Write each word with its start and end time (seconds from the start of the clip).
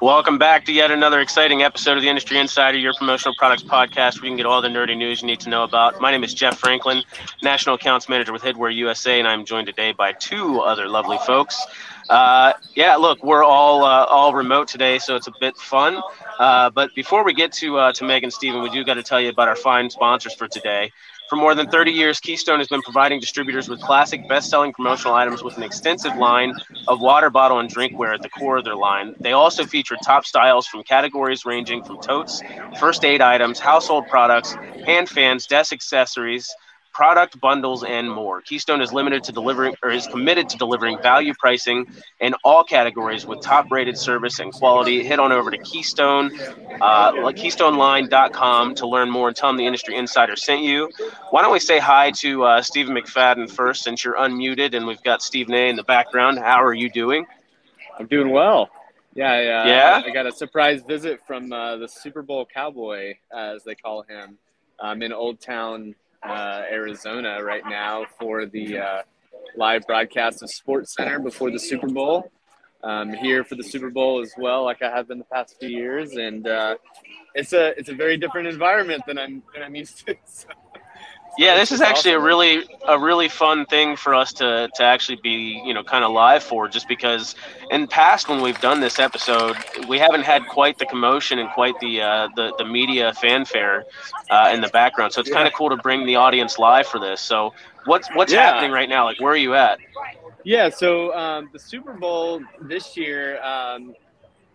Welcome 0.00 0.38
back 0.38 0.64
to 0.64 0.72
yet 0.72 0.90
another 0.90 1.20
exciting 1.20 1.60
episode 1.60 1.98
of 1.98 2.02
the 2.02 2.08
Industry 2.08 2.38
Insider, 2.38 2.78
your 2.78 2.94
promotional 2.94 3.34
products 3.36 3.62
podcast 3.62 4.16
where 4.16 4.24
you 4.24 4.30
can 4.30 4.38
get 4.38 4.46
all 4.46 4.62
the 4.62 4.68
nerdy 4.68 4.96
news 4.96 5.20
you 5.20 5.26
need 5.26 5.40
to 5.40 5.50
know 5.50 5.62
about. 5.62 6.00
My 6.00 6.10
name 6.10 6.24
is 6.24 6.32
Jeff 6.32 6.58
Franklin, 6.58 7.02
National 7.42 7.74
Accounts 7.74 8.08
Manager 8.08 8.32
with 8.32 8.40
Headwear 8.40 8.74
USA, 8.74 9.18
and 9.18 9.28
I'm 9.28 9.44
joined 9.44 9.66
today 9.66 9.92
by 9.92 10.12
two 10.12 10.60
other 10.60 10.88
lovely 10.88 11.18
folks. 11.26 11.62
Uh, 12.08 12.54
yeah, 12.74 12.96
look, 12.96 13.22
we're 13.22 13.44
all 13.44 13.84
uh, 13.84 14.06
all 14.06 14.32
remote 14.32 14.68
today, 14.68 14.98
so 14.98 15.16
it's 15.16 15.26
a 15.26 15.34
bit 15.38 15.54
fun. 15.58 16.00
Uh, 16.38 16.70
but 16.70 16.94
before 16.94 17.22
we 17.22 17.34
get 17.34 17.52
to 17.52 17.76
uh, 17.76 17.92
to 17.92 18.02
Meg 18.04 18.22
and 18.22 18.32
Steven, 18.32 18.62
we 18.62 18.70
do 18.70 18.82
got 18.82 18.94
to 18.94 19.02
tell 19.02 19.20
you 19.20 19.28
about 19.28 19.48
our 19.48 19.56
fine 19.56 19.90
sponsors 19.90 20.32
for 20.34 20.48
today. 20.48 20.90
For 21.30 21.36
more 21.36 21.54
than 21.54 21.70
30 21.70 21.92
years, 21.92 22.18
Keystone 22.18 22.58
has 22.58 22.66
been 22.66 22.82
providing 22.82 23.20
distributors 23.20 23.68
with 23.68 23.80
classic, 23.80 24.26
best 24.28 24.50
selling 24.50 24.72
promotional 24.72 25.14
items 25.14 25.44
with 25.44 25.56
an 25.56 25.62
extensive 25.62 26.16
line 26.16 26.52
of 26.88 27.00
water 27.00 27.30
bottle 27.30 27.60
and 27.60 27.72
drinkware 27.72 28.12
at 28.12 28.20
the 28.20 28.28
core 28.28 28.56
of 28.56 28.64
their 28.64 28.74
line. 28.74 29.14
They 29.20 29.30
also 29.30 29.64
feature 29.64 29.96
top 30.04 30.26
styles 30.26 30.66
from 30.66 30.82
categories 30.82 31.46
ranging 31.46 31.84
from 31.84 32.00
totes, 32.00 32.42
first 32.80 33.04
aid 33.04 33.20
items, 33.20 33.60
household 33.60 34.08
products, 34.08 34.56
hand 34.84 35.08
fans, 35.08 35.46
desk 35.46 35.72
accessories 35.72 36.52
product 36.92 37.40
bundles, 37.40 37.84
and 37.84 38.10
more. 38.10 38.40
Keystone 38.40 38.80
is 38.80 38.92
limited 38.92 39.22
to 39.24 39.32
delivering 39.32 39.74
or 39.82 39.90
is 39.90 40.06
committed 40.06 40.48
to 40.48 40.56
delivering 40.56 41.00
value 41.02 41.32
pricing 41.38 41.86
in 42.20 42.34
all 42.44 42.64
categories 42.64 43.26
with 43.26 43.40
top-rated 43.40 43.96
service 43.96 44.38
and 44.38 44.52
quality. 44.52 45.04
Head 45.04 45.18
on 45.18 45.32
over 45.32 45.50
to 45.50 45.58
Keystone, 45.58 46.30
uh, 46.80 47.12
KeystoneLine.com 47.12 48.74
to 48.74 48.86
learn 48.86 49.10
more 49.10 49.28
and 49.28 49.36
tell 49.36 49.48
them 49.50 49.56
the 49.56 49.66
industry 49.66 49.96
insider 49.96 50.36
sent 50.36 50.62
you. 50.62 50.90
Why 51.30 51.42
don't 51.42 51.52
we 51.52 51.60
say 51.60 51.78
hi 51.78 52.10
to 52.18 52.44
uh, 52.44 52.62
Stephen 52.62 52.94
McFadden 52.94 53.50
first, 53.50 53.84
since 53.84 54.04
you're 54.04 54.16
unmuted 54.16 54.74
and 54.74 54.86
we've 54.86 55.02
got 55.02 55.22
Stephen 55.22 55.54
A. 55.54 55.68
in 55.68 55.76
the 55.76 55.84
background. 55.84 56.38
How 56.38 56.62
are 56.62 56.74
you 56.74 56.90
doing? 56.90 57.26
I'm 57.98 58.06
doing 58.06 58.30
well. 58.30 58.70
Yeah, 59.14 59.32
I, 59.32 59.38
uh, 59.38 59.66
yeah. 59.66 60.02
I 60.06 60.10
got 60.10 60.26
a 60.26 60.32
surprise 60.32 60.82
visit 60.86 61.20
from 61.26 61.52
uh, 61.52 61.76
the 61.76 61.88
Super 61.88 62.22
Bowl 62.22 62.46
cowboy, 62.46 63.14
as 63.36 63.64
they 63.64 63.74
call 63.74 64.02
him. 64.02 64.38
I'm 64.80 65.02
in 65.02 65.12
Old 65.12 65.40
Town, 65.40 65.94
uh, 66.22 66.62
Arizona 66.70 67.42
right 67.42 67.62
now 67.68 68.04
for 68.18 68.46
the 68.46 68.78
uh, 68.78 69.02
live 69.56 69.86
broadcast 69.86 70.42
of 70.42 70.50
SportsCenter 70.50 71.22
before 71.22 71.50
the 71.50 71.58
Super 71.58 71.88
Bowl. 71.88 72.30
Um, 72.82 73.12
here 73.12 73.44
for 73.44 73.56
the 73.56 73.62
Super 73.62 73.90
Bowl 73.90 74.22
as 74.22 74.32
well, 74.38 74.64
like 74.64 74.80
I 74.80 74.90
have 74.90 75.06
been 75.06 75.18
the 75.18 75.24
past 75.24 75.56
few 75.60 75.68
years, 75.68 76.12
and 76.12 76.48
uh, 76.48 76.76
it's 77.34 77.52
a 77.52 77.78
it's 77.78 77.90
a 77.90 77.94
very 77.94 78.16
different 78.16 78.48
environment 78.48 79.02
than 79.06 79.18
I'm 79.18 79.42
than 79.52 79.62
I'm 79.62 79.74
used 79.74 80.06
to. 80.06 80.16
So. 80.24 80.48
Yeah, 81.38 81.56
this 81.56 81.72
is 81.72 81.80
actually 81.80 82.12
a 82.14 82.20
really 82.20 82.64
a 82.86 82.98
really 82.98 83.28
fun 83.28 83.64
thing 83.66 83.96
for 83.96 84.14
us 84.14 84.32
to 84.34 84.68
to 84.74 84.82
actually 84.82 85.18
be 85.22 85.62
you 85.64 85.72
know 85.72 85.82
kind 85.82 86.04
of 86.04 86.10
live 86.12 86.42
for, 86.42 86.68
just 86.68 86.86
because 86.88 87.34
in 87.70 87.86
past 87.86 88.28
when 88.28 88.42
we've 88.42 88.60
done 88.60 88.80
this 88.80 88.98
episode, 88.98 89.56
we 89.88 89.98
haven't 89.98 90.22
had 90.22 90.46
quite 90.48 90.78
the 90.78 90.86
commotion 90.86 91.38
and 91.38 91.48
quite 91.50 91.78
the 91.80 92.02
uh, 92.02 92.28
the 92.36 92.52
the 92.58 92.64
media 92.64 93.12
fanfare 93.14 93.84
uh, 94.30 94.50
in 94.52 94.60
the 94.60 94.68
background. 94.68 95.12
So 95.12 95.20
it's 95.20 95.30
kind 95.30 95.46
of 95.46 95.54
cool 95.54 95.70
to 95.70 95.76
bring 95.76 96.04
the 96.04 96.16
audience 96.16 96.58
live 96.58 96.86
for 96.86 96.98
this. 96.98 97.20
So 97.20 97.54
what's 97.86 98.08
what's 98.14 98.32
Yeah. 98.32 98.40
happening 98.40 98.72
right 98.72 98.88
now? 98.88 99.04
Like 99.04 99.20
where 99.20 99.32
are 99.32 99.36
you 99.36 99.54
at? 99.54 99.78
Yeah, 100.44 100.68
so 100.70 101.14
um, 101.16 101.50
the 101.52 101.58
Super 101.58 101.92
Bowl 101.92 102.40
this 102.62 102.96
year, 102.96 103.42
um, 103.42 103.94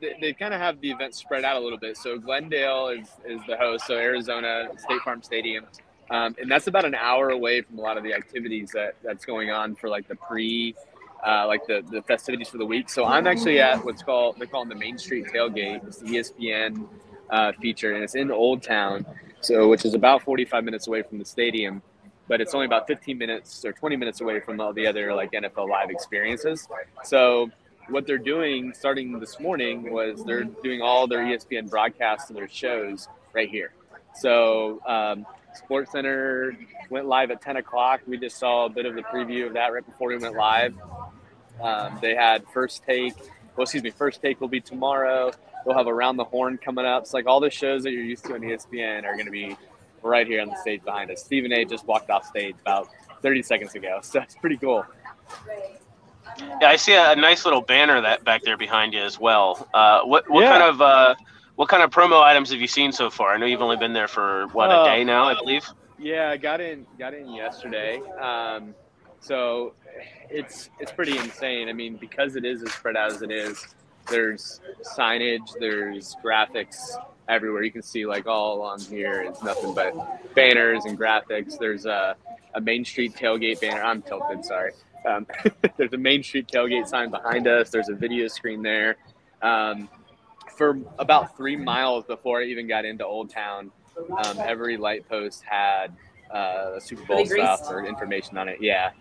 they, 0.02 0.16
they 0.20 0.34
kind 0.34 0.54
of 0.54 0.60
have 0.60 0.82
the 0.82 0.92
event 0.92 1.14
spread 1.16 1.44
out 1.44 1.58
a 1.58 1.60
little 1.60 1.78
bit. 1.78 1.96
So 1.98 2.18
Glendale 2.18 2.88
is, 2.90 3.08
is 3.26 3.40
the 3.48 3.56
host, 3.56 3.86
so 3.86 3.96
Arizona 3.96 4.68
State 4.78 5.02
Farm 5.02 5.22
Stadium. 5.22 5.66
Um, 6.10 6.36
and 6.40 6.50
that's 6.50 6.68
about 6.68 6.86
an 6.86 6.96
hour 6.96 7.30
away 7.30 7.62
from 7.62 7.80
a 7.80 7.82
lot 7.82 7.98
of 7.98 8.04
the 8.04 8.14
activities 8.14 8.72
that, 8.72 8.96
that's 9.04 9.26
going 9.26 9.50
on 9.50 9.76
for 9.76 9.90
like 9.90 10.08
the 10.08 10.16
pre, 10.16 10.76
uh, 11.26 11.48
like 11.48 11.66
the, 11.66 11.84
the 11.90 12.02
festivities 12.04 12.50
for 12.50 12.58
the 12.58 12.66
week. 12.66 12.90
So 12.90 13.06
I'm 13.06 13.26
actually 13.26 13.60
at 13.60 13.84
what's 13.84 14.04
called, 14.04 14.36
they 14.36 14.46
call 14.46 14.64
calling 14.64 14.70
the 14.70 14.76
Main 14.76 14.98
Street 14.98 15.26
Tailgate. 15.26 15.86
It's 15.88 15.98
the 15.98 16.08
ESPN 16.08 16.88
uh, 17.30 17.52
feature, 17.60 17.94
and 17.96 18.04
it's 18.04 18.16
in 18.16 18.30
Old 18.30 18.62
Town, 18.62 19.06
so 19.42 19.68
which 19.68 19.84
is 19.84 19.96
about 19.96 20.22
45 20.22 20.64
minutes 20.64 20.88
away 20.88 21.02
from 21.02 21.18
the 21.18 21.26
stadium 21.26 21.82
but 22.28 22.42
it's 22.42 22.54
only 22.54 22.66
about 22.66 22.88
15 22.88 23.18
minutes 23.18 23.64
or 23.66 23.72
20 23.72 23.96
minutes 23.96 24.22
away 24.22 24.40
from 24.40 24.60
all 24.60 24.74
the 24.74 24.88
other 24.88 25.14
like 25.14 25.32
NFL 25.32 25.70
live 25.70 25.90
experiences. 25.90 26.68
So 27.04 27.50
what 27.90 28.08
they're 28.08 28.18
doing 28.18 28.74
starting 28.74 29.20
this 29.20 29.40
morning 29.40 29.92
was 29.92 30.24
they're 30.24 30.44
doing 30.44 30.82
all 30.82 31.08
their 31.08 31.20
ESPN 31.20 31.70
broadcasts 31.70 32.30
and 32.30 32.38
their 32.38 32.50
shows 32.50 33.08
right 33.34 33.50
here. 33.50 33.74
So 34.16 34.82
um, 34.88 35.26
SportsCenter 35.70 36.56
went 36.90 37.06
live 37.08 37.32
at 37.32 37.42
10 37.42 37.58
o'clock. 37.58 38.02
We 38.08 38.18
just 38.18 38.38
saw 38.38 38.66
a 38.66 38.70
bit 38.70 38.86
of 38.86 38.96
the 38.96 39.02
preview 39.04 39.48
of 39.48 39.54
that 39.54 39.74
right 39.74 39.86
before 39.86 40.10
we 40.10 40.18
went 40.18 40.36
live. 40.36 40.74
Um, 41.62 41.98
they 42.02 42.16
had 42.16 42.44
first 42.54 42.84
take. 42.84 43.14
Well, 43.56 43.64
excuse 43.64 43.84
me, 43.84 43.90
first 43.92 44.22
take 44.22 44.42
will 44.42 44.48
be 44.50 44.60
tomorrow. 44.62 45.32
They'll 45.66 45.78
have 45.78 45.88
around 45.88 46.18
the 46.18 46.26
horn 46.26 46.58
coming 46.58 46.86
up. 46.86 47.04
It's 47.04 47.14
like 47.14 47.26
all 47.26 47.40
the 47.40 47.50
shows 47.50 47.84
that 47.84 47.92
you're 47.92 48.04
used 48.04 48.26
to 48.26 48.34
on 48.36 48.42
ESPN 48.42 49.06
are 49.06 49.14
going 49.14 49.26
to 49.26 49.32
be 49.32 49.56
right 50.04 50.28
here 50.28 50.42
on 50.42 50.50
the 50.50 50.58
stage 50.58 50.84
behind 50.84 51.10
us. 51.10 51.24
Stephen 51.24 51.52
A. 51.54 51.66
just 51.66 51.86
walked 51.88 52.10
off 52.10 52.26
stage 52.26 52.56
about 52.62 52.90
30 53.22 53.42
seconds 53.42 53.74
ago, 53.74 54.00
so 54.04 54.22
it's 54.22 54.36
pretty 54.36 54.58
cool. 54.58 54.86
Yeah, 56.62 56.68
I 56.68 56.76
see 56.76 56.94
a, 56.94 57.12
a 57.14 57.16
nice 57.16 57.46
little 57.46 57.62
banner 57.62 58.02
that 58.02 58.24
back 58.26 58.44
there 58.44 58.58
behind 58.58 58.94
you 58.94 59.02
as 59.02 59.20
well. 59.20 59.68
Uh, 59.74 60.02
what 60.02 60.30
what 60.30 60.42
Yeah. 60.42 60.52
kind 60.60 60.64
of 60.64 60.82
uh, 60.82 61.16
what 61.56 61.70
kind 61.70 61.84
of 61.84 61.90
promo 61.92 62.22
items 62.22 62.52
have 62.52 62.60
you 62.62 62.68
seen 62.68 62.92
so 62.92 63.10
far? 63.10 63.34
I 63.34 63.38
know 63.38 63.46
you've 63.46 63.62
only 63.62 63.78
been 63.78 63.94
there 63.94 64.08
for 64.08 64.48
what 64.48 64.70
a 64.70 64.74
Uh, 64.74 64.86
day 64.86 65.04
now, 65.04 65.26
I 65.26 65.36
believe. 65.36 65.66
Yeah, 65.98 66.30
I 66.30 66.38
got 66.38 66.60
in 66.62 66.86
got 67.00 67.14
in 67.14 67.30
yesterday. 67.34 68.02
Um, 68.20 68.76
so 69.22 69.74
it's 70.30 70.70
it's 70.80 70.92
pretty 70.92 71.18
insane. 71.18 71.70
I 71.70 71.74
mean, 71.74 71.96
because 71.96 72.36
it 72.36 72.44
is 72.46 72.62
as 72.64 72.72
spread 72.74 72.98
out 72.98 73.12
as 73.12 73.22
it 73.22 73.32
is, 73.32 73.66
there's 74.10 74.60
signage, 74.84 75.54
there's 75.60 76.16
graphics 76.24 76.76
everywhere. 77.30 77.64
You 77.64 77.72
can 77.72 77.82
see 77.82 78.06
like 78.06 78.28
all 78.28 78.62
on 78.62 78.80
here 78.82 79.22
is 79.24 79.42
nothing 79.42 79.74
but 79.74 79.94
banners 80.36 80.84
and 80.86 81.00
graphics. 81.00 81.58
There's 81.58 81.86
a, 81.86 82.16
a 82.54 82.62
Main 82.62 82.84
Street 82.84 83.16
tailgate 83.16 83.62
banner. 83.62 83.82
I'm 83.82 84.02
tilted, 84.02 84.44
sorry. 84.46 84.74
Um, 85.08 85.26
there's 85.78 85.94
a 85.94 85.98
Main 85.98 86.22
Street 86.24 86.48
tailgate 86.48 86.88
sign 86.88 87.10
behind 87.10 87.48
us. 87.48 87.70
There's 87.70 87.90
a 87.90 87.96
video 87.96 88.28
screen 88.28 88.62
there. 88.62 88.98
Um, 89.42 89.88
for 90.56 90.80
about 91.00 91.36
three 91.38 91.56
miles 91.56 92.06
before 92.06 92.42
I 92.42 92.46
even 92.46 92.68
got 92.68 92.86
into 92.86 93.06
Old 93.06 93.30
Town, 93.30 93.72
um, 94.26 94.38
every 94.40 94.78
light 94.78 95.08
post 95.08 95.44
had 95.44 95.96
uh, 96.32 96.80
Super 96.80 97.04
Bowl 97.06 97.26
stuff 97.26 97.62
or 97.70 97.86
information 97.86 98.38
on 98.38 98.50
it. 98.50 98.58
Yeah. 98.62 98.92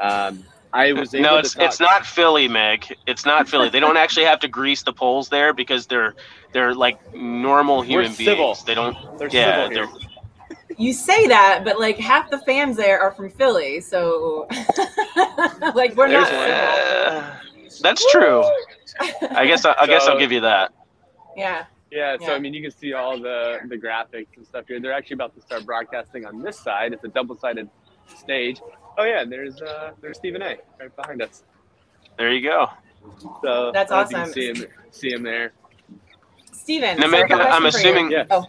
Um, 0.00 0.44
I 0.72 0.92
was 0.92 1.14
able 1.14 1.22
No, 1.22 1.36
it's 1.38 1.54
talk- 1.54 1.64
it's 1.64 1.80
not 1.80 2.04
Philly, 2.04 2.48
Meg. 2.48 2.94
It's 3.06 3.24
not 3.24 3.48
Philly. 3.48 3.68
They 3.70 3.80
don't 3.80 3.96
actually 3.96 4.26
have 4.26 4.40
to 4.40 4.48
grease 4.48 4.82
the 4.82 4.92
poles 4.92 5.28
there 5.28 5.54
because 5.54 5.86
they're 5.86 6.14
they're 6.52 6.74
like 6.74 7.14
normal 7.14 7.82
human 7.82 8.12
civil. 8.12 8.46
beings. 8.48 8.64
They 8.64 8.74
don't. 8.74 8.96
They're 9.18 9.28
yeah, 9.28 9.68
civil 9.68 9.70
here. 9.70 9.86
they're- 9.86 10.76
You 10.76 10.92
say 10.92 11.28
that, 11.28 11.62
but 11.64 11.80
like 11.80 11.96
half 11.96 12.30
the 12.30 12.38
fans 12.40 12.76
there 12.76 13.00
are 13.00 13.12
from 13.12 13.30
Philly, 13.30 13.80
so 13.80 14.46
like 15.74 15.94
we're 15.96 16.08
There's 16.08 16.30
not. 16.30 16.48
Uh, 16.50 17.34
that's 17.80 18.04
true. 18.12 18.44
I 19.30 19.46
guess 19.46 19.64
I, 19.64 19.74
I 19.80 19.86
guess 19.86 20.06
I'll 20.06 20.18
give 20.18 20.32
you 20.32 20.40
that. 20.40 20.72
Yeah. 21.36 21.66
Yeah, 21.90 22.16
so 22.18 22.26
Yeah. 22.28 22.32
I 22.34 22.38
mean, 22.40 22.54
you 22.54 22.62
can 22.62 22.70
see 22.72 22.92
all 22.94 23.18
the 23.20 23.58
the 23.68 23.76
graphics 23.76 24.36
and 24.36 24.46
stuff 24.46 24.64
here. 24.68 24.80
They're 24.80 24.92
actually 24.92 25.14
about 25.14 25.34
to 25.36 25.40
start 25.42 25.64
broadcasting 25.66 26.26
on 26.26 26.42
this 26.42 26.58
side. 26.58 26.92
It's 26.92 27.04
a 27.04 27.08
double 27.08 27.36
sided 27.36 27.68
stage. 28.16 28.60
Oh 28.98 29.04
yeah, 29.04 29.22
and 29.22 29.30
there's 29.32 29.60
uh, 29.62 29.92
there's 30.00 30.18
Stephen 30.18 30.42
A. 30.42 30.56
right 30.80 30.96
behind 30.96 31.22
us. 31.22 31.44
There 32.18 32.32
you 32.32 32.42
go. 32.42 32.66
So 33.42 33.70
That's 33.72 33.92
I 33.92 33.96
don't 33.96 33.98
know 33.98 34.02
if 34.02 34.10
You 34.10 34.18
awesome. 34.18 34.24
can 34.24 34.32
see 34.32 34.48
him, 34.48 34.72
see 34.90 35.10
him 35.12 35.22
there. 35.22 35.52
Stephen, 36.52 36.98
Now, 36.98 37.08
so 37.10 37.20
I 37.20 37.26
have 37.26 37.30
Meg, 37.30 37.30
a 37.30 37.34
I'm 37.50 37.62
question 37.62 37.70
for 37.72 37.78
you. 37.80 37.94
assuming. 37.94 38.10
Yeah. 38.10 38.24
Oh. 38.30 38.44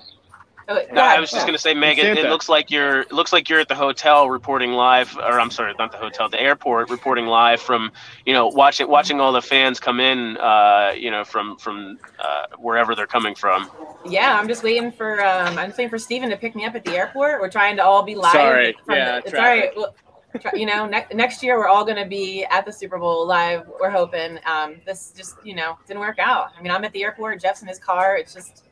Oh, 0.69 0.75
go 0.75 0.93
No, 0.93 1.01
I 1.01 1.19
was 1.19 1.31
just 1.31 1.45
gonna 1.45 1.57
say, 1.57 1.73
Megan. 1.73 2.05
It, 2.05 2.17
it 2.17 2.29
looks 2.29 2.49
like 2.49 2.69
you're 2.69 3.05
looks 3.11 3.31
like 3.31 3.47
you're 3.47 3.59
at 3.59 3.67
the 3.69 3.75
hotel 3.75 4.29
reporting 4.29 4.73
live, 4.73 5.15
or 5.17 5.39
I'm 5.39 5.49
sorry, 5.51 5.73
not 5.79 5.91
the 5.91 5.97
hotel, 5.97 6.27
the 6.29 6.41
airport 6.41 6.89
reporting 6.89 7.25
live 7.25 7.61
from 7.61 7.91
you 8.25 8.33
know 8.33 8.47
watching 8.47 8.89
watching 8.89 9.21
all 9.21 9.31
the 9.31 9.41
fans 9.41 9.79
come 9.79 9.99
in, 9.99 10.37
uh, 10.37 10.91
you 10.97 11.09
know, 11.09 11.23
from 11.23 11.57
from 11.57 11.97
uh, 12.19 12.47
wherever 12.57 12.95
they're 12.95 13.07
coming 13.07 13.33
from. 13.35 13.69
Yeah, 14.05 14.37
I'm 14.39 14.47
just 14.47 14.63
waiting 14.63 14.91
for 14.91 15.23
um, 15.25 15.57
I'm 15.57 15.67
just 15.69 15.77
waiting 15.77 15.89
for 15.89 15.97
Steven 15.99 16.29
to 16.29 16.37
pick 16.37 16.55
me 16.55 16.65
up 16.65 16.75
at 16.75 16.83
the 16.83 16.97
airport. 16.97 17.39
We're 17.41 17.49
trying 17.49 17.77
to 17.77 17.83
all 17.83 18.03
be 18.03 18.15
live. 18.15 18.31
Sorry. 18.33 18.75
from 18.85 18.95
Yeah, 18.95 19.11
the, 19.11 19.17
it's 19.19 19.27
all 19.27 19.31
traffic. 19.39 19.63
right. 19.65 19.77
Well, 19.77 19.95
try, 20.41 20.51
you 20.53 20.65
know, 20.65 20.85
ne- 20.85 21.07
next 21.13 21.41
year 21.41 21.57
we're 21.57 21.67
all 21.67 21.83
going 21.85 21.97
to 21.97 22.05
be 22.05 22.43
at 22.45 22.65
the 22.65 22.71
Super 22.71 22.97
Bowl 22.99 23.25
live. 23.25 23.63
We're 23.79 23.89
hoping. 23.89 24.37
Um, 24.45 24.81
this 24.85 25.13
just 25.15 25.35
you 25.43 25.55
know 25.55 25.77
didn't 25.87 26.01
work 26.01 26.19
out. 26.19 26.51
I 26.57 26.61
mean, 26.61 26.71
I'm 26.71 26.83
at 26.83 26.91
the 26.91 27.03
airport. 27.03 27.41
Jeff's 27.41 27.61
in 27.61 27.67
his 27.67 27.79
car. 27.79 28.17
It's 28.17 28.33
just 28.33 28.65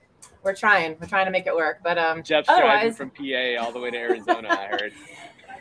we're 0.46 0.56
trying. 0.56 0.96
We're 1.02 1.08
trying 1.08 1.26
to 1.26 1.32
make 1.32 1.48
it 1.48 1.56
work. 1.56 1.80
But 1.84 1.98
um, 1.98 2.24
Jeff's 2.24 2.48
driving 2.48 2.94
from 2.94 3.10
PA 3.10 3.56
all 3.60 3.72
the 3.74 3.80
way 3.80 3.92
to 3.92 3.98
Arizona. 3.98 4.48
I 4.52 4.68
heard. 4.68 4.94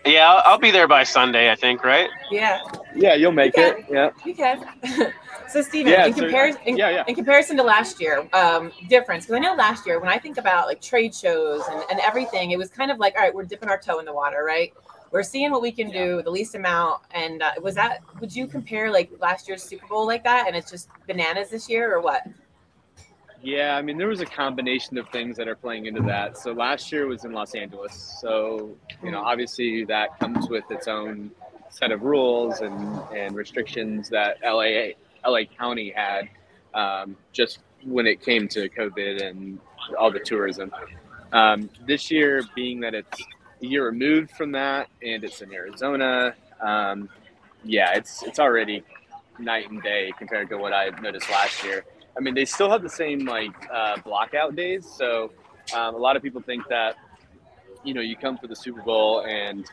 Yeah, 0.06 0.30
I'll, 0.30 0.42
I'll 0.44 0.58
be 0.58 0.70
there 0.70 0.86
by 0.86 1.02
Sunday, 1.02 1.50
I 1.50 1.54
think, 1.54 1.82
right? 1.82 2.10
yeah, 2.30 2.60
Yeah, 2.94 3.14
you'll 3.14 3.32
make 3.32 3.56
Okay. 3.56 3.70
it. 3.80 3.86
Yeah. 3.90 4.10
you 4.22 4.34
can. 4.34 4.62
so 5.48 5.62
Stephen, 5.62 5.92
Yeah, 5.92 6.04
in 6.04 6.12
so- 6.12 6.20
comparison, 6.24 6.60
in, 6.66 6.76
yeah, 6.76 6.90
yeah. 6.90 7.04
in 7.08 7.14
comparison 7.14 7.56
to 7.56 7.62
last 7.62 7.98
year, 8.02 8.28
um, 8.34 8.70
difference 8.90 9.24
because 9.24 9.36
I 9.36 9.38
know 9.38 9.54
last 9.54 9.86
year 9.86 9.98
when 10.00 10.10
I 10.10 10.18
think 10.18 10.36
about 10.36 10.66
like 10.66 10.82
trade 10.82 11.14
shows 11.14 11.62
and, 11.70 11.82
and 11.90 12.00
everything, 12.00 12.50
it 12.50 12.58
was 12.58 12.68
kind 12.68 12.90
of 12.90 12.98
like, 12.98 13.14
all 13.16 13.22
right, 13.22 13.34
we're 13.34 13.44
dipping 13.44 13.70
our 13.70 13.80
toe 13.80 13.98
in 13.98 14.04
the 14.04 14.12
water, 14.12 14.44
right? 14.44 14.74
We're 15.10 15.22
seeing 15.22 15.50
what 15.52 15.62
we 15.62 15.72
can 15.72 15.90
do, 15.90 16.20
the 16.22 16.30
least 16.30 16.54
amount. 16.54 17.00
And 17.12 17.42
uh, 17.42 17.52
was 17.62 17.74
that? 17.76 18.00
Would 18.20 18.36
you 18.36 18.46
compare 18.46 18.90
like 18.90 19.10
last 19.20 19.48
year's 19.48 19.62
Super 19.62 19.86
Bowl 19.86 20.06
like 20.06 20.22
that, 20.24 20.46
and 20.48 20.54
it's 20.54 20.70
just 20.70 20.90
bananas 21.06 21.48
this 21.48 21.66
year, 21.66 21.90
or 21.94 22.02
what? 22.02 22.24
Yeah, 23.44 23.76
I 23.76 23.82
mean, 23.82 23.98
there 23.98 24.08
was 24.08 24.22
a 24.22 24.26
combination 24.26 24.96
of 24.96 25.06
things 25.10 25.36
that 25.36 25.48
are 25.48 25.54
playing 25.54 25.84
into 25.84 26.00
that. 26.04 26.38
So 26.38 26.52
last 26.52 26.90
year 26.90 27.06
was 27.06 27.26
in 27.26 27.32
Los 27.32 27.54
Angeles. 27.54 28.16
So, 28.22 28.74
you 29.02 29.10
know, 29.10 29.20
obviously 29.20 29.84
that 29.84 30.18
comes 30.18 30.48
with 30.48 30.64
its 30.70 30.88
own 30.88 31.30
set 31.68 31.92
of 31.92 32.04
rules 32.04 32.60
and, 32.60 32.98
and 33.14 33.36
restrictions 33.36 34.08
that 34.08 34.38
LA, 34.42 34.92
LA 35.30 35.40
County 35.58 35.92
had 35.94 36.30
um, 36.72 37.18
just 37.32 37.58
when 37.84 38.06
it 38.06 38.22
came 38.22 38.48
to 38.48 38.70
COVID 38.70 39.22
and 39.22 39.58
all 39.98 40.10
the 40.10 40.20
tourism. 40.20 40.72
Um, 41.30 41.68
this 41.86 42.10
year, 42.10 42.42
being 42.54 42.80
that 42.80 42.94
it's 42.94 43.20
a 43.62 43.66
year 43.66 43.84
removed 43.84 44.30
from 44.30 44.52
that 44.52 44.88
and 45.02 45.22
it's 45.22 45.42
in 45.42 45.52
Arizona, 45.52 46.34
um, 46.62 47.10
yeah, 47.62 47.92
it's 47.94 48.22
it's 48.22 48.38
already 48.38 48.84
night 49.38 49.70
and 49.70 49.82
day 49.82 50.12
compared 50.16 50.48
to 50.48 50.56
what 50.56 50.72
I 50.72 50.88
noticed 51.02 51.28
last 51.30 51.62
year. 51.62 51.84
I 52.16 52.20
mean, 52.20 52.34
they 52.34 52.44
still 52.44 52.70
have 52.70 52.82
the 52.82 52.88
same 52.88 53.26
like 53.26 53.54
uh, 53.72 53.96
blockout 53.98 54.54
days. 54.56 54.86
So 54.86 55.32
um, 55.74 55.94
a 55.94 55.98
lot 55.98 56.16
of 56.16 56.22
people 56.22 56.40
think 56.40 56.66
that 56.68 56.96
you 57.82 57.94
know 57.94 58.00
you 58.00 58.16
come 58.16 58.38
for 58.38 58.46
the 58.46 58.56
Super 58.56 58.82
Bowl 58.82 59.24
and 59.26 59.64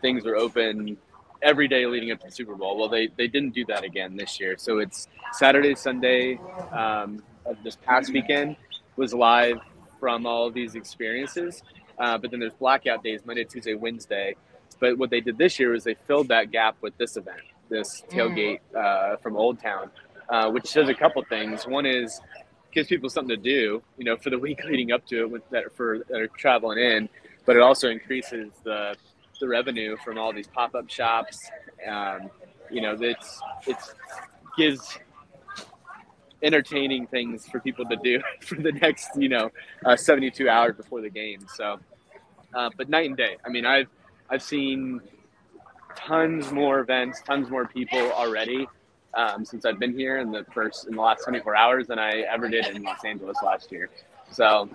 things 0.00 0.26
are 0.26 0.36
open 0.36 0.96
every 1.42 1.68
day 1.68 1.86
leading 1.86 2.12
up 2.12 2.20
to 2.20 2.26
the 2.26 2.32
Super 2.32 2.54
Bowl. 2.54 2.78
Well, 2.78 2.88
they 2.88 3.08
they 3.16 3.26
didn't 3.26 3.54
do 3.54 3.64
that 3.66 3.84
again 3.84 4.16
this 4.16 4.38
year. 4.40 4.56
So 4.58 4.78
it's 4.78 5.08
Saturday, 5.32 5.74
Sunday 5.74 6.38
um, 6.72 7.22
of 7.44 7.56
this 7.64 7.76
past 7.76 8.12
weekend 8.12 8.56
was 8.96 9.12
live 9.12 9.58
from 9.98 10.26
all 10.26 10.46
of 10.46 10.54
these 10.54 10.74
experiences. 10.74 11.62
Uh, 11.98 12.18
but 12.18 12.30
then 12.30 12.40
there's 12.40 12.54
blackout 12.54 13.02
days 13.02 13.20
Monday, 13.24 13.44
Tuesday, 13.44 13.74
Wednesday. 13.74 14.36
But 14.80 14.98
what 14.98 15.10
they 15.10 15.20
did 15.20 15.38
this 15.38 15.58
year 15.60 15.70
was 15.70 15.84
they 15.84 15.94
filled 15.94 16.28
that 16.28 16.50
gap 16.50 16.76
with 16.80 16.96
this 16.98 17.16
event, 17.16 17.42
this 17.68 18.02
tailgate 18.10 18.60
uh, 18.76 19.16
from 19.18 19.36
Old 19.36 19.60
Town, 19.60 19.90
uh, 20.32 20.50
which 20.50 20.72
does 20.72 20.88
a 20.88 20.94
couple 20.94 21.22
things. 21.28 21.66
One 21.66 21.84
is 21.84 22.20
gives 22.72 22.88
people 22.88 23.10
something 23.10 23.36
to 23.36 23.42
do, 23.42 23.82
you 23.98 24.04
know, 24.04 24.16
for 24.16 24.30
the 24.30 24.38
week 24.46 24.64
leading 24.64 24.90
up 24.90 25.06
to 25.06 25.20
it 25.20 25.30
with 25.30 25.48
that 25.50 25.76
for 25.76 25.98
that 26.08 26.20
are 26.20 26.26
traveling 26.26 26.78
in, 26.78 27.08
but 27.44 27.54
it 27.54 27.62
also 27.62 27.88
increases 27.88 28.50
the 28.64 28.96
the 29.40 29.46
revenue 29.46 29.96
from 30.04 30.18
all 30.18 30.32
these 30.32 30.46
pop 30.46 30.74
up 30.74 30.88
shops. 30.88 31.38
Um, 31.86 32.30
you 32.70 32.80
know, 32.80 32.96
it's 32.98 33.40
it's 33.66 33.94
gives 34.56 34.98
entertaining 36.42 37.06
things 37.06 37.46
for 37.46 37.60
people 37.60 37.84
to 37.84 37.96
do 37.96 38.20
for 38.40 38.56
the 38.56 38.72
next 38.72 39.10
you 39.16 39.28
know 39.28 39.50
uh, 39.84 39.96
72 39.96 40.48
hours 40.48 40.74
before 40.76 41.02
the 41.02 41.10
game. 41.10 41.46
So, 41.54 41.78
uh, 42.54 42.70
but 42.78 42.88
night 42.88 43.06
and 43.06 43.16
day. 43.18 43.36
I 43.44 43.50
mean, 43.50 43.66
I've 43.66 43.88
I've 44.30 44.42
seen 44.42 45.02
tons 45.94 46.50
more 46.52 46.80
events, 46.80 47.20
tons 47.20 47.50
more 47.50 47.66
people 47.66 48.00
already 48.12 48.66
um, 49.14 49.44
since 49.44 49.64
I've 49.64 49.78
been 49.78 49.96
here 49.96 50.18
in 50.18 50.30
the 50.30 50.44
first 50.52 50.86
in 50.86 50.94
the 50.94 51.00
last 51.00 51.24
24 51.24 51.56
hours 51.56 51.86
than 51.86 51.98
I 51.98 52.20
ever 52.22 52.48
did 52.48 52.66
in 52.66 52.82
Los 52.82 53.04
Angeles 53.04 53.36
last 53.42 53.70
year. 53.70 53.90
So, 54.30 54.68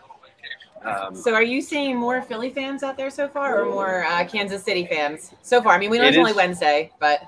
um, 0.83 1.15
So 1.15 1.33
are 1.33 1.43
you 1.43 1.61
seeing 1.61 1.97
more 1.97 2.21
Philly 2.21 2.49
fans 2.51 2.83
out 2.83 2.97
there 2.97 3.09
so 3.09 3.27
far, 3.27 3.61
or 3.61 3.65
more 3.65 4.03
uh, 4.03 4.25
Kansas 4.25 4.63
City 4.63 4.85
fans 4.85 5.33
so 5.41 5.61
far? 5.61 5.73
I 5.73 5.79
mean, 5.79 5.89
we 5.89 5.97
know 5.97 6.05
It 6.05 6.09
it's 6.09 6.17
only 6.17 6.33
Wednesday, 6.33 6.91
but 6.99 7.21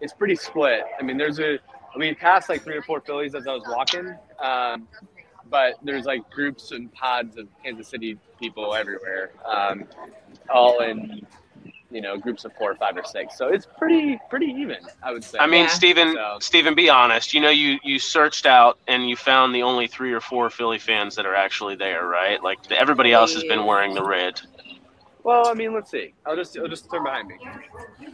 it's 0.00 0.12
pretty 0.12 0.36
split. 0.36 0.84
I 0.98 1.02
mean, 1.02 1.16
there's 1.16 1.40
a 1.40 1.58
we 1.96 2.14
passed 2.14 2.48
like 2.48 2.62
three 2.62 2.76
or 2.76 2.82
four 2.82 3.00
Phillies 3.00 3.34
as 3.34 3.46
I 3.46 3.52
was 3.54 3.64
walking, 3.66 4.14
um, 4.40 4.86
but 5.50 5.74
there's 5.82 6.04
like 6.04 6.28
groups 6.30 6.70
and 6.70 6.92
pods 6.92 7.36
of 7.36 7.48
Kansas 7.64 7.88
City 7.88 8.18
people 8.38 8.74
everywhere, 8.74 9.32
um, 9.44 9.84
all 10.48 10.80
in 10.80 11.26
you 11.90 12.00
know 12.00 12.16
groups 12.18 12.44
of 12.44 12.52
four 12.54 12.70
or 12.70 12.74
five 12.74 12.96
or 12.96 13.04
six. 13.04 13.36
So 13.38 13.48
it's 13.48 13.66
pretty 13.78 14.18
pretty 14.28 14.46
even, 14.46 14.76
I 15.02 15.12
would 15.12 15.24
say. 15.24 15.38
I 15.38 15.46
mean, 15.46 15.62
Yeah. 15.64 15.68
Steven, 15.68 16.14
So- 16.14 16.38
Steven, 16.40 16.74
be 16.74 16.90
honest. 16.90 17.32
You 17.34 17.40
know, 17.40 17.50
you 17.50 17.78
you 17.82 17.98
searched 17.98 18.46
out 18.46 18.78
and 18.88 19.08
you 19.08 19.16
found 19.16 19.54
the 19.54 19.62
only 19.62 19.86
three 19.86 20.12
or 20.12 20.20
four 20.20 20.50
Philly 20.50 20.78
fans 20.78 21.14
that 21.16 21.26
are 21.26 21.34
actually 21.34 21.76
there, 21.76 22.06
right? 22.06 22.42
Like 22.42 22.58
everybody 22.70 23.12
else 23.12 23.34
has 23.34 23.44
been 23.44 23.64
wearing 23.64 23.94
the 23.94 24.02
red. 24.04 24.40
Well, 25.24 25.48
I 25.48 25.54
mean, 25.54 25.74
let's 25.74 25.90
see. 25.90 26.14
I'll 26.24 26.36
just 26.36 26.56
I'll 26.58 26.68
just 26.68 26.90
turn 26.90 27.04
behind 27.04 27.28
me. 27.28 27.36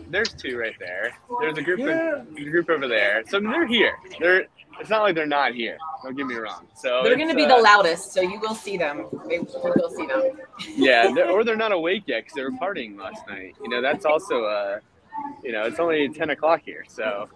There's 0.09 0.33
two 0.33 0.59
right 0.59 0.75
there. 0.79 1.17
There's 1.41 1.59
a 1.59 1.63
group 1.63 1.81
of, 1.81 2.37
a 2.37 2.45
group 2.51 2.71
over 2.71 2.89
there. 2.89 3.23
So 3.29 3.37
I 3.39 3.41
mean, 3.41 3.51
they're 3.53 3.67
here. 3.67 3.97
They're 4.21 4.47
it's 4.81 4.91
not 4.91 5.03
like 5.03 5.15
they're 5.15 5.27
not 5.27 5.55
here. 5.55 5.79
Don't 6.03 6.17
get 6.17 6.27
me 6.27 6.35
wrong. 6.37 6.67
So 6.75 7.03
they're 7.05 7.17
going 7.17 7.29
to 7.29 7.35
be 7.35 7.45
uh, 7.45 7.57
the 7.57 7.63
loudest, 7.63 8.13
so 8.13 8.21
you 8.21 8.39
will 8.41 8.55
see 8.55 8.77
them. 8.77 9.07
You 9.31 9.47
will 9.65 9.91
see 9.91 10.07
them. 10.07 10.23
yeah, 10.77 11.11
they're, 11.15 11.31
or 11.31 11.45
they're 11.45 11.57
not 11.57 11.73
awake 11.73 12.05
yet 12.07 12.25
because 12.25 12.35
they 12.35 12.43
were 12.43 12.51
partying 12.51 12.99
last 12.99 13.27
night. 13.29 13.55
You 13.63 13.69
know, 13.69 13.81
that's 13.81 14.05
also 14.05 14.45
uh, 14.45 14.79
you 15.43 15.53
know, 15.53 15.63
it's 15.65 15.79
only 15.79 16.09
ten 16.09 16.31
o'clock 16.31 16.63
here, 16.65 16.85
so 16.89 17.29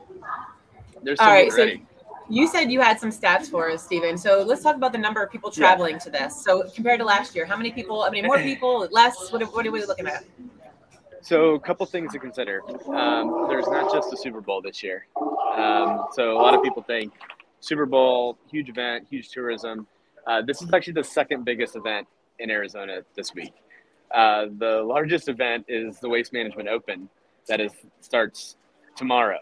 they're 1.02 1.16
still 1.16 1.26
All 1.26 1.32
right, 1.32 1.50
getting 1.54 1.80
so- 1.80 1.84
You 2.28 2.46
said 2.48 2.70
you 2.70 2.80
had 2.80 2.98
some 3.00 3.10
stats 3.10 3.48
for 3.50 3.70
us, 3.70 3.84
Steven. 3.84 4.18
So 4.18 4.42
let's 4.42 4.62
talk 4.62 4.76
about 4.76 4.92
the 4.92 4.98
number 4.98 5.22
of 5.22 5.30
people 5.30 5.50
traveling 5.50 5.98
to 6.00 6.10
this. 6.10 6.44
So 6.44 6.68
compared 6.74 6.98
to 6.98 7.04
last 7.04 7.34
year, 7.34 7.46
how 7.46 7.56
many 7.56 7.70
people? 7.70 8.02
I 8.02 8.10
mean, 8.10 8.26
more 8.26 8.38
people, 8.50 8.86
less? 8.90 9.30
What, 9.32 9.42
are- 9.42 9.46
what 9.46 9.66
are 9.66 9.70
we 9.70 9.84
looking 9.84 10.06
at? 10.06 10.24
So, 11.20 11.54
a 11.54 11.60
couple 11.60 11.84
things 11.84 12.12
to 12.12 12.18
consider. 12.20 12.62
Um, 12.94 13.46
there's 13.48 13.66
not 13.66 13.92
just 13.92 14.08
the 14.08 14.16
Super 14.16 14.40
Bowl 14.40 14.62
this 14.62 14.82
year. 14.84 15.06
Um, 15.58 16.06
so, 16.12 16.32
a 16.32 16.40
lot 16.40 16.54
of 16.54 16.62
people 16.62 16.82
think 16.82 17.12
Super 17.60 17.86
Bowl, 17.86 18.38
huge 18.50 18.68
event, 18.68 19.06
huge 19.10 19.30
tourism. 19.30 19.86
Uh, 20.26 20.42
this 20.42 20.62
is 20.62 20.72
actually 20.72 20.92
the 20.94 21.04
second 21.04 21.44
biggest 21.44 21.74
event 21.76 22.06
in 22.38 22.50
Arizona 22.50 23.00
this 23.16 23.34
week. 23.34 23.54
Uh, 24.14 24.46
the 24.58 24.82
largest 24.82 25.28
event 25.28 25.64
is 25.68 25.98
the 25.98 26.08
Waste 26.08 26.32
Management 26.32 26.68
Open, 26.68 27.08
that 27.48 27.60
is 27.60 27.72
starts 28.00 28.56
tomorrow, 28.96 29.38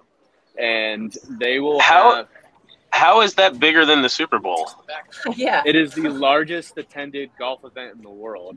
and 0.59 1.17
they 1.39 1.61
will 1.61 1.81
How- 1.81 2.17
have. 2.17 2.29
How 2.91 3.21
is 3.21 3.35
that 3.35 3.59
bigger 3.61 3.85
than 3.85 4.01
the 4.01 4.09
Super 4.09 4.39
Bowl? 4.39 4.71
yeah. 5.37 5.63
It 5.67 5.77
is 5.77 5.93
the 5.93 6.09
largest 6.09 6.79
attended 6.79 7.29
golf 7.39 7.63
event 7.63 7.95
in 7.97 8.03
the 8.03 8.09
world. 8.09 8.57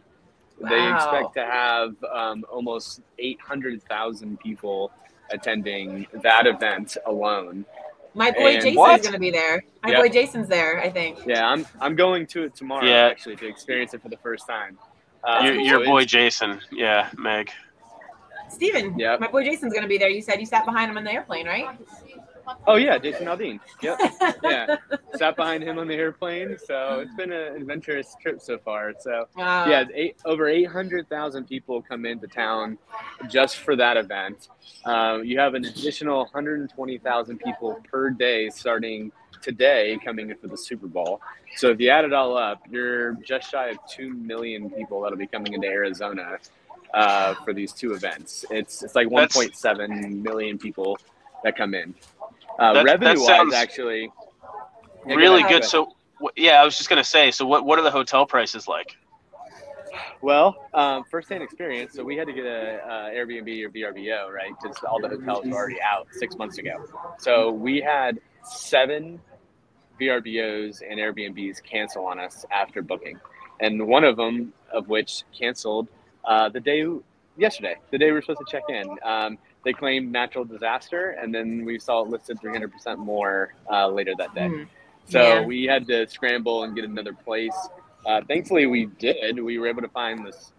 They 0.62 0.94
expect 0.94 1.34
to 1.34 1.44
have 1.44 1.96
um, 2.10 2.46
almost 2.50 3.02
800,000 3.18 4.40
people 4.40 4.92
attending 5.32 6.08
that 6.24 6.48
event 6.48 6.98
alone. 7.06 7.66
My 8.16 8.32
boy 8.32 8.54
And- 8.54 8.62
Jason's 8.62 8.78
What? 8.78 9.02
going 9.02 9.14
to 9.14 9.20
be 9.20 9.32
there. 9.32 9.64
My 9.84 9.92
Yeah. 9.92 10.00
boy 10.02 10.10
Jason's 10.10 10.48
there, 10.48 10.80
I 10.80 10.90
think. 10.90 11.20
Yeah, 11.26 11.48
I'm 11.48 11.66
I'm 11.80 11.96
going 11.96 12.26
to 12.28 12.44
it 12.44 12.56
tomorrow 12.56 12.86
Yeah. 12.86 13.08
actually 13.08 13.36
to 13.38 13.48
experience 13.48 13.94
it 13.94 14.02
for 14.02 14.10
the 14.10 14.18
first 14.18 14.48
time. 14.48 14.78
Uh, 15.24 15.42
Your, 15.44 15.54
so 15.56 15.62
your 15.62 15.86
boy 15.86 16.06
Jason, 16.06 16.60
yeah, 16.72 17.10
Meg. 17.18 17.52
Steven, 18.50 18.98
Yep. 18.98 19.20
my 19.20 19.28
boy 19.28 19.44
Jason's 19.44 19.74
going 19.74 19.84
to 19.84 19.88
be 19.90 19.98
there. 20.00 20.10
You 20.10 20.22
said 20.22 20.40
you 20.40 20.46
sat 20.46 20.66
behind 20.66 20.90
him 20.90 20.98
on 20.98 21.04
the 21.04 21.12
airplane, 21.14 21.46
right? 21.46 21.68
Oh 22.68 22.76
yeah, 22.76 22.98
Jason 22.98 23.28
Aldean. 23.28 23.60
Yep. 23.82 24.00
Yeah, 24.44 24.78
sat 25.16 25.36
behind 25.36 25.64
him 25.64 25.78
on 25.80 25.88
the 25.88 25.96
airplane. 25.96 26.58
So 26.66 27.00
it's 27.02 27.14
been 27.16 27.32
an 27.32 27.56
adventurous 27.56 28.16
trip 28.22 28.42
so 28.42 28.58
far. 28.58 28.94
So 29.00 29.28
Uh, 29.38 29.66
yeah, 29.70 29.84
eight, 29.94 30.18
over 30.26 30.48
800,000 30.48 31.46
people 31.46 31.82
come 31.82 32.06
into 32.06 32.28
town 32.28 32.78
just 33.30 33.58
for 33.58 33.76
that 33.76 33.98
event. 33.98 34.48
Um, 34.86 35.24
you 35.24 35.40
have 35.40 35.54
an 35.54 35.66
additional 35.66 36.20
120,000 36.26 37.40
people 37.40 37.80
per 37.92 38.10
day 38.10 38.50
starting 38.50 39.12
today 39.42 39.98
coming 40.04 40.30
in 40.30 40.38
for 40.38 40.48
the 40.48 40.58
Super 40.58 40.88
Bowl. 40.88 41.22
So 41.56 41.70
if 41.70 41.80
you 41.80 41.90
add 41.90 42.06
it 42.06 42.14
all 42.14 42.38
up, 42.38 42.62
you're 42.70 43.14
just 43.26 43.50
shy 43.50 43.70
of 43.70 43.78
2 43.90 44.14
million 44.14 44.70
people 44.70 45.02
that'll 45.02 45.18
be 45.18 45.28
coming 45.28 45.54
into 45.54 45.68
Arizona 45.68 46.38
uh, 46.94 47.36
for 47.46 47.54
these 47.54 47.72
two 47.72 47.94
events. 47.94 48.46
It's, 48.50 48.84
it's 48.84 48.96
like 48.96 49.08
1.7 49.08 50.22
million 50.22 50.58
people 50.58 50.98
that 51.44 51.56
come 51.56 51.74
in. 51.74 51.96
Uh, 52.60 52.74
That- 52.74 52.86
that 52.86 53.00
revenue 53.00 53.24
sounds 53.26 53.54
wise, 53.54 53.64
actually. 53.64 54.12
Really 55.06 55.44
good. 55.44 55.64
So, 55.64 55.96
yeah, 56.36 56.62
I 56.62 56.66
was 56.66 56.78
just 56.78 56.90
gonna 56.90 57.04
say. 57.04 57.32
So, 57.32 57.46
what 57.46 57.66
what 57.66 57.80
are 57.80 57.84
the 57.84 57.92
hotel 57.92 58.26
prices 58.26 58.68
like? 58.68 58.98
Well, 60.22 60.68
um, 60.74 61.06
first-hand 61.06 61.42
experience. 61.42 61.94
So 61.94 62.04
we 62.04 62.18
had 62.18 62.28
to 62.28 62.34
get 62.34 62.46
a 62.46 62.84
uh, 62.86 63.10
Airbnb 63.10 63.64
or 63.66 63.70
VRBO, 63.70 64.30
right? 64.30 64.52
Because 64.62 64.78
all 64.84 65.00
the 65.00 65.08
hotels 65.08 65.46
were 65.46 65.56
already 65.56 65.82
out 65.82 66.08
six 66.12 66.36
months 66.38 66.58
ago. 66.58 66.84
So 67.20 67.52
we 67.52 67.80
had 67.80 68.20
seven 68.44 69.22
VRBOs 70.00 70.82
and 70.88 71.00
Airbnbs 71.00 71.64
cancel 71.64 72.06
on 72.06 72.20
us 72.20 72.46
after 72.52 72.82
booking, 72.82 73.20
and 73.62 73.88
one 73.88 74.04
of 74.04 74.18
them, 74.18 74.54
of 74.74 74.90
which 74.90 75.24
canceled 75.38 75.88
uh, 76.26 76.50
the 76.50 76.60
day 76.60 76.86
yesterday, 77.38 77.76
the 77.92 77.98
day 77.98 78.08
we 78.08 78.12
were 78.14 78.22
supposed 78.22 78.42
to 78.46 78.52
check 78.52 78.64
in. 78.70 78.90
Um, 79.04 79.38
they 79.66 79.74
claimed 79.74 80.12
natural 80.12 80.46
disaster, 80.46 81.12
and 81.22 81.34
then 81.34 81.66
we 81.66 81.78
saw 81.80 82.02
it 82.04 82.10
listed 82.10 82.40
300% 82.40 82.98
more 82.98 83.54
uh, 83.70 83.88
later 83.88 84.14
that 84.18 84.34
day. 84.34 84.48
hmm. 84.48 84.64
So 85.08 85.22
Yeah. 85.22 85.46
we 85.46 85.66
had 85.66 85.88
to 85.88 86.08
scramble 86.08 86.64
and 86.64 86.76
get 86.76 86.86
another 86.86 87.14
place. 87.14 87.56
uh, 88.06 88.22
thankfully 88.28 88.66
we 88.66 88.86
did. 88.86 89.38
We 89.44 89.58
were 89.60 89.68
able 89.68 89.82
to 89.82 89.90
find 89.90 90.26
this 90.26 90.54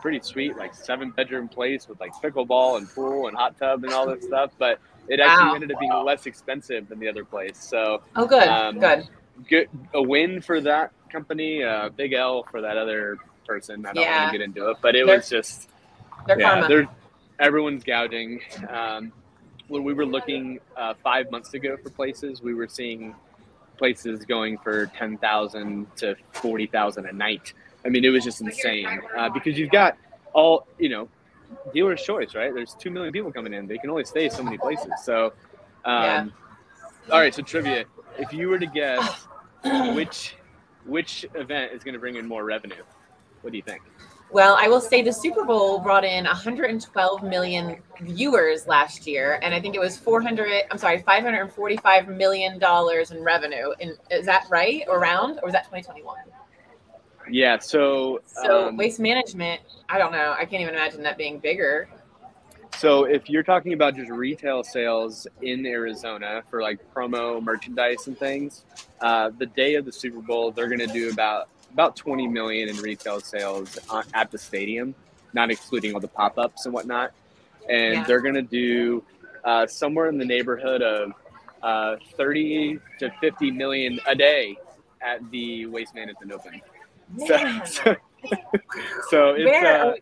pretty 0.00 0.20
sweet 0.22 0.56
like 0.56 0.72
seven 0.74 1.10
bedroom 1.10 1.48
place 1.48 1.88
with 1.88 1.98
like 1.98 2.12
pickleball 2.22 2.76
and 2.78 2.88
pool 2.94 3.26
and 3.26 3.36
hot 3.36 3.58
tub 3.58 3.82
and 3.82 3.92
all 3.92 4.06
that 4.06 4.22
stuff. 4.22 4.52
But 4.58 4.78
it 5.08 5.18
actually 5.18 5.48
Wow. 5.48 5.54
ended 5.56 5.72
up 5.72 5.80
being 5.80 5.92
less 5.92 6.26
expensive 6.26 6.88
than 6.88 7.00
the 7.00 7.08
other 7.08 7.24
place. 7.24 7.58
So 7.58 8.02
Oh, 8.14 8.26
good, 8.26 8.46
Um, 8.46 8.78
good. 8.78 9.08
good 9.48 9.68
a 9.92 10.00
win 10.02 10.40
for 10.40 10.60
that 10.60 10.92
company. 11.10 11.64
Uh, 11.64 11.88
big 11.88 12.12
L 12.12 12.44
for 12.50 12.60
that 12.60 12.76
other 12.78 13.16
person. 13.46 13.84
I 13.86 13.92
don't 13.92 14.04
Yeah. 14.04 14.20
want 14.20 14.32
to 14.32 14.38
get 14.38 14.44
into 14.44 14.70
it, 14.70 14.76
but 14.80 14.94
it 14.94 15.04
They're- 15.06 15.16
was 15.16 15.28
just 15.28 15.68
yeah, 16.28 16.36
karma. 16.36 16.68
they're 16.68 16.88
everyone's 17.38 17.84
gouging. 17.84 18.40
Um, 18.68 19.12
when 19.68 19.84
we 19.84 19.94
were 19.94 20.06
looking 20.06 20.60
uh, 20.76 20.94
five 21.02 21.30
months 21.30 21.54
ago 21.54 21.76
for 21.82 21.90
places, 21.90 22.42
we 22.42 22.54
were 22.54 22.68
seeing 22.68 23.14
places 23.78 24.24
going 24.24 24.58
for 24.58 24.86
ten 24.86 25.18
thousand 25.18 25.86
to 25.96 26.14
forty 26.32 26.66
thousand 26.66 27.06
a 27.06 27.12
night. 27.12 27.54
I 27.84 27.88
mean, 27.88 28.04
it 28.04 28.10
was 28.10 28.24
just 28.24 28.40
insane 28.40 29.00
uh, 29.16 29.28
because 29.28 29.58
you've 29.58 29.70
got 29.70 29.96
all 30.32 30.66
you 30.78 30.88
know, 30.88 31.08
dealer's 31.72 32.02
choice, 32.02 32.34
right? 32.34 32.52
There's 32.54 32.74
two 32.74 32.90
million 32.90 33.12
people 33.12 33.32
coming 33.32 33.52
in; 33.54 33.66
they 33.66 33.78
can 33.78 33.90
only 33.90 34.04
stay 34.04 34.28
so 34.28 34.42
many 34.42 34.58
places. 34.58 34.92
So, 35.02 35.32
um, 35.84 36.02
Yeah. 36.02 36.26
all 37.10 37.20
right. 37.20 37.34
So 37.34 37.42
trivia: 37.42 37.84
if 38.18 38.32
you 38.32 38.48
were 38.48 38.58
to 38.58 38.66
guess 38.66 39.26
which 39.94 40.36
which 40.86 41.24
event 41.34 41.72
is 41.72 41.82
going 41.82 41.94
to 41.94 42.00
bring 42.00 42.16
in 42.16 42.28
more 42.28 42.44
revenue, 42.44 42.82
what 43.40 43.50
do 43.50 43.56
you 43.56 43.62
think? 43.62 43.82
Well, 44.30 44.56
I 44.58 44.66
will 44.66 44.80
say 44.80 45.02
the 45.02 45.12
Super 45.12 45.44
Bowl 45.44 45.78
brought 45.78 46.04
in 46.04 46.24
112 46.24 47.22
million 47.22 47.76
viewers 48.00 48.66
last 48.66 49.06
year, 49.06 49.38
and 49.42 49.54
I 49.54 49.60
think 49.60 49.76
it 49.76 49.80
was 49.80 49.96
400. 49.96 50.64
I'm 50.70 50.78
sorry, 50.78 51.02
545 51.02 52.08
million 52.08 52.58
dollars 52.58 53.12
in 53.12 53.22
revenue. 53.22 53.72
And 53.80 53.96
is 54.10 54.26
that 54.26 54.46
right 54.50 54.82
or 54.88 54.98
round, 54.98 55.38
or 55.40 55.46
was 55.46 55.52
that 55.52 55.64
2021? 55.64 56.16
Yeah. 57.30 57.58
So, 57.58 58.20
So 58.26 58.68
um, 58.68 58.76
waste 58.76 58.98
management, 58.98 59.60
I 59.88 59.98
don't 59.98 60.12
know. 60.12 60.34
I 60.36 60.44
can't 60.44 60.62
even 60.62 60.74
imagine 60.74 61.02
that 61.04 61.16
being 61.16 61.38
bigger. 61.38 61.88
So 62.78 63.04
if 63.04 63.30
you're 63.30 63.44
talking 63.44 63.72
about 63.72 63.94
just 63.94 64.10
retail 64.10 64.64
sales 64.64 65.28
in 65.42 65.64
Arizona 65.64 66.42
for 66.50 66.60
like 66.60 66.80
promo 66.92 67.42
merchandise 67.42 68.08
and 68.08 68.18
things, 68.18 68.64
uh, 69.00 69.30
the 69.38 69.46
day 69.46 69.76
of 69.76 69.84
the 69.84 69.92
Super 69.92 70.20
Bowl, 70.20 70.50
they're 70.50 70.66
going 70.66 70.80
to 70.80 70.86
do 70.92 71.10
about 71.10 71.48
about 71.74 71.96
20 71.96 72.28
million 72.28 72.68
in 72.68 72.76
retail 72.76 73.20
sales 73.20 73.76
on, 73.90 74.04
at 74.14 74.30
the 74.30 74.38
stadium, 74.38 74.94
not 75.34 75.50
excluding 75.50 75.92
all 75.92 76.00
the 76.00 76.08
pop-ups 76.08 76.64
and 76.64 76.72
whatnot. 76.72 77.12
And 77.68 77.94
Yeah. 77.94 78.04
they're 78.04 78.20
going 78.20 78.36
to 78.36 78.42
do 78.42 79.02
uh, 79.44 79.66
somewhere 79.66 80.08
in 80.08 80.16
the 80.16 80.24
neighborhood 80.24 80.82
of 80.82 81.12
uh, 81.62 81.96
30 82.16 82.78
to 83.00 83.10
50 83.20 83.50
million 83.50 83.98
a 84.06 84.14
day 84.14 84.56
at 85.02 85.28
the 85.30 85.66
Waste 85.66 85.94
Management 85.94 86.32
Open. 86.32 86.62
So, 87.26 87.36
Man, 87.36 87.66
so, 87.66 87.96
so 89.10 89.28
it's 89.36 89.64
uh, 89.64 89.94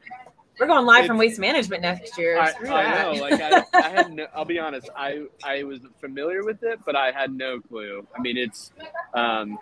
we're 0.60 0.66
going 0.66 0.84
live 0.84 1.06
from 1.06 1.16
waste 1.18 1.40
management 1.40 1.82
next 1.82 2.18
year. 2.18 2.38
I, 2.38 2.52
I 2.68 3.02
know. 3.02 3.12
Like 3.14 3.40
I, 3.40 3.64
I 3.74 3.88
had 3.88 4.12
no, 4.12 4.26
I'll 4.34 4.44
be 4.44 4.58
honest. 4.58 4.90
I 4.94 5.24
I 5.42 5.64
was 5.64 5.80
familiar 6.00 6.44
with 6.44 6.62
it, 6.62 6.80
but 6.84 6.94
I 6.94 7.10
had 7.10 7.32
no 7.34 7.60
clue. 7.60 8.06
I 8.16 8.20
mean, 8.20 8.36
it's 8.36 8.72
um, 9.14 9.58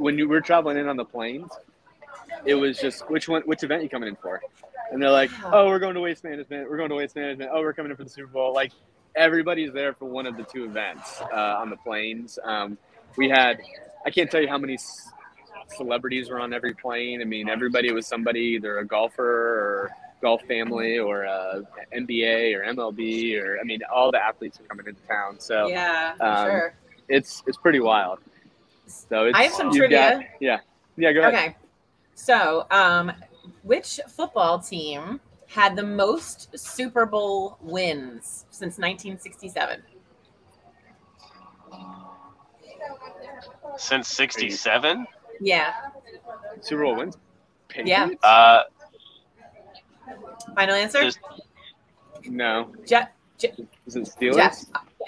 when 0.00 0.16
you 0.16 0.26
were 0.26 0.40
traveling 0.40 0.78
in 0.78 0.88
on 0.88 0.96
the 0.96 1.04
planes, 1.04 1.50
it 2.46 2.54
was 2.54 2.78
just 2.78 3.08
which 3.10 3.28
one, 3.28 3.42
which 3.42 3.62
event 3.62 3.82
you 3.82 3.88
coming 3.88 4.08
in 4.08 4.16
for, 4.16 4.40
and 4.90 5.00
they're 5.00 5.10
like, 5.10 5.30
oh, 5.44 5.66
we're 5.66 5.78
going 5.78 5.94
to 5.94 6.00
waste 6.00 6.24
management. 6.24 6.68
We're 6.70 6.78
going 6.78 6.88
to 6.88 6.94
waste 6.94 7.14
management. 7.14 7.50
Oh, 7.52 7.60
we're 7.60 7.74
coming 7.74 7.90
in 7.90 7.96
for 7.96 8.04
the 8.04 8.10
Super 8.10 8.28
Bowl. 8.28 8.54
Like 8.54 8.72
everybody's 9.14 9.72
there 9.72 9.92
for 9.92 10.06
one 10.06 10.26
of 10.26 10.36
the 10.36 10.44
two 10.44 10.64
events 10.64 11.20
uh, 11.32 11.58
on 11.58 11.68
the 11.68 11.76
planes. 11.76 12.38
Um, 12.42 12.78
we 13.16 13.28
had. 13.28 13.60
I 14.06 14.10
can't 14.10 14.30
tell 14.30 14.40
you 14.40 14.48
how 14.48 14.56
many 14.56 14.78
c- 14.78 15.10
celebrities 15.76 16.30
were 16.30 16.40
on 16.40 16.54
every 16.54 16.72
plane. 16.72 17.20
I 17.20 17.24
mean, 17.24 17.50
everybody 17.50 17.92
was 17.92 18.06
somebody, 18.06 18.40
either 18.56 18.78
a 18.78 18.86
golfer 18.86 19.22
or 19.22 19.90
golf 20.22 20.42
family 20.44 20.98
or 20.98 21.26
uh, 21.26 21.60
NBA 21.94 22.54
or 22.54 22.64
MLB 22.74 23.38
or 23.38 23.58
I 23.60 23.64
mean, 23.64 23.80
all 23.92 24.10
the 24.10 24.22
athletes 24.22 24.58
are 24.60 24.64
coming 24.64 24.86
into 24.86 25.02
town. 25.02 25.38
So 25.38 25.66
yeah, 25.66 26.14
um, 26.20 26.46
sure. 26.46 26.74
it's 27.08 27.42
it's 27.46 27.58
pretty 27.58 27.80
wild. 27.80 28.20
So 29.08 29.24
it's, 29.26 29.38
I 29.38 29.44
have 29.44 29.52
some 29.52 29.72
trivia. 29.72 30.14
got- 30.16 30.24
yeah, 30.40 30.58
yeah. 30.96 31.12
Go 31.12 31.20
ahead. 31.20 31.34
Okay. 31.34 31.56
So, 32.14 32.66
um, 32.70 33.12
which 33.62 34.00
football 34.08 34.58
team 34.58 35.20
had 35.48 35.74
the 35.76 35.82
most 35.82 36.56
Super 36.58 37.06
Bowl 37.06 37.56
wins 37.60 38.44
since 38.50 38.78
1967? 38.78 39.82
Since 43.76 44.08
'67. 44.08 45.06
Yeah. 45.40 45.72
Super 46.60 46.82
Bowl 46.82 46.96
wins. 46.96 47.16
Yeah. 47.84 48.08
Uh, 48.22 48.62
Final 50.54 50.74
answer? 50.74 51.02
Just- 51.02 51.20
No. 52.26 52.72
Jeff. 52.86 53.08
Is 53.86 53.96
it 53.96 54.04
Steelers? 54.04 54.34
Jeff. 54.36 54.56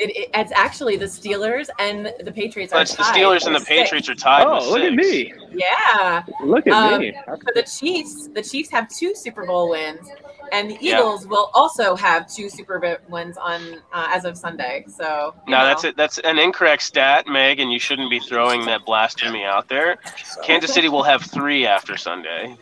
It, 0.02 0.16
it, 0.16 0.30
it's 0.34 0.50
actually 0.52 0.96
the 0.96 1.04
Steelers 1.04 1.68
and 1.78 2.12
the 2.24 2.32
Patriots. 2.32 2.72
Are 2.72 2.80
but 2.80 2.88
the 2.88 2.96
tied 2.96 3.14
Steelers 3.14 3.46
and 3.46 3.54
the 3.54 3.60
six. 3.60 3.68
Patriots 3.70 4.08
are 4.08 4.14
tied. 4.16 4.44
Oh, 4.46 4.68
look 4.70 4.82
at 4.82 4.94
me! 4.94 5.32
Yeah. 5.52 6.24
Look 6.42 6.66
at 6.66 6.72
Um, 6.72 7.00
me! 7.00 7.14
For 7.26 7.52
the 7.54 7.62
Chiefs, 7.62 8.28
the 8.34 8.42
Chiefs 8.42 8.68
have 8.70 8.88
two 8.88 9.14
Super 9.14 9.46
Bowl 9.46 9.70
wins, 9.70 10.08
and 10.50 10.70
the 10.70 10.78
Yeah. 10.80 10.98
Eagles 10.98 11.26
will 11.28 11.52
also 11.54 11.94
have 11.94 12.26
two 12.28 12.48
Super 12.50 12.80
Bowl 12.80 12.96
wins 13.08 13.36
on 13.36 13.76
uh, 13.92 14.08
as 14.10 14.24
of 14.24 14.36
Sunday. 14.36 14.84
So 14.88 15.34
No, 15.46 15.58
know. 15.58 15.66
that's 15.66 15.84
it. 15.84 15.96
That's 15.96 16.18
an 16.18 16.36
incorrect 16.38 16.82
stat, 16.82 17.28
Meg, 17.28 17.60
and 17.60 17.70
you 17.70 17.78
shouldn't 17.78 18.10
be 18.10 18.18
throwing 18.18 18.64
that 18.66 18.84
blasphemy 18.84 19.44
out 19.44 19.68
there. 19.68 19.98
Kansas 20.42 20.74
City 20.74 20.88
will 20.88 21.04
have 21.04 21.22
three 21.22 21.64
after 21.64 21.96
Sunday. 21.96 22.56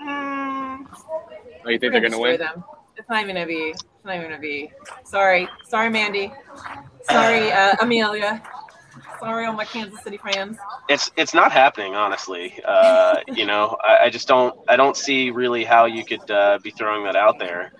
Mm, 0.00 0.86
Oh, 1.64 1.68
you 1.68 1.80
think 1.80 1.90
they're 1.92 2.00
gonna 2.00 2.18
win? 2.18 2.38
Them. 2.38 2.62
It's 2.96 3.08
not 3.08 3.22
even 3.24 3.34
gonna 3.34 3.46
be. 3.46 3.70
It's 3.74 3.84
not 4.04 4.14
even 4.14 4.28
gonna 4.30 4.40
be. 4.40 4.70
Sorry, 5.04 5.48
sorry, 5.64 5.90
Mandy. 5.90 6.32
Sorry, 7.10 7.52
uh, 7.52 7.76
Amelia. 7.80 8.42
Sorry, 9.20 9.46
all 9.46 9.54
my 9.54 9.64
Kansas 9.64 10.02
City 10.02 10.18
fans. 10.18 10.58
It's 10.88 11.10
it's 11.16 11.32
not 11.32 11.50
happening, 11.52 11.94
honestly. 11.94 12.60
Uh, 12.64 13.16
you 13.28 13.46
know, 13.46 13.76
I, 13.82 14.04
I 14.04 14.10
just 14.10 14.28
don't 14.28 14.58
I 14.68 14.76
don't 14.76 14.96
see 14.96 15.30
really 15.30 15.64
how 15.64 15.86
you 15.86 16.04
could 16.04 16.30
uh, 16.30 16.58
be 16.62 16.70
throwing 16.70 17.04
that 17.04 17.16
out 17.16 17.38
there. 17.38 17.72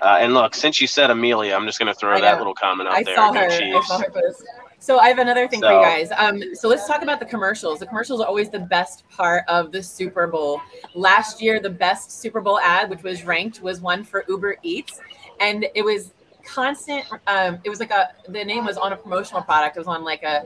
Uh, 0.00 0.18
and 0.20 0.34
look, 0.34 0.54
since 0.54 0.80
you 0.80 0.86
said 0.86 1.10
Amelia, 1.10 1.54
I'm 1.54 1.66
just 1.66 1.78
going 1.78 1.92
to 1.92 1.98
throw 1.98 2.20
that 2.20 2.38
little 2.38 2.54
comment 2.54 2.88
out 2.88 2.96
I 2.96 3.02
there. 3.02 3.14
saw 3.16 3.32
her. 3.32 3.48
I 3.48 3.82
saw 3.82 3.98
her 3.98 4.10
post. 4.10 4.44
So 4.78 4.98
I 4.98 5.08
have 5.08 5.18
another 5.18 5.48
thing 5.48 5.60
for 5.62 5.72
you 5.72 5.80
guys. 5.80 6.10
Um, 6.14 6.54
so 6.54 6.68
let's 6.68 6.86
talk 6.86 7.02
about 7.02 7.18
the 7.18 7.24
commercials. 7.24 7.78
The 7.78 7.86
commercials 7.86 8.20
are 8.20 8.26
always 8.26 8.50
the 8.50 8.58
best 8.58 9.08
part 9.08 9.44
of 9.48 9.72
the 9.72 9.82
Super 9.82 10.26
Bowl. 10.26 10.60
Last 10.94 11.40
year, 11.40 11.58
the 11.58 11.70
best 11.70 12.20
Super 12.20 12.42
Bowl 12.42 12.60
ad, 12.60 12.90
which 12.90 13.02
was 13.02 13.24
ranked, 13.24 13.62
was 13.62 13.80
one 13.80 14.04
for 14.04 14.26
Uber 14.28 14.58
Eats, 14.62 15.00
and 15.40 15.66
it 15.74 15.82
was 15.82 16.12
constant. 16.46 17.04
Um, 17.26 17.58
it 17.64 17.70
was 17.70 17.80
like 17.80 17.90
a 17.90 18.10
the 18.28 18.44
name 18.44 18.64
was 18.64 18.76
on 18.76 18.92
a 18.92 18.96
promotional 18.96 19.42
product. 19.42 19.76
It 19.76 19.80
was 19.80 19.88
on 19.88 20.04
like 20.04 20.22
a 20.22 20.40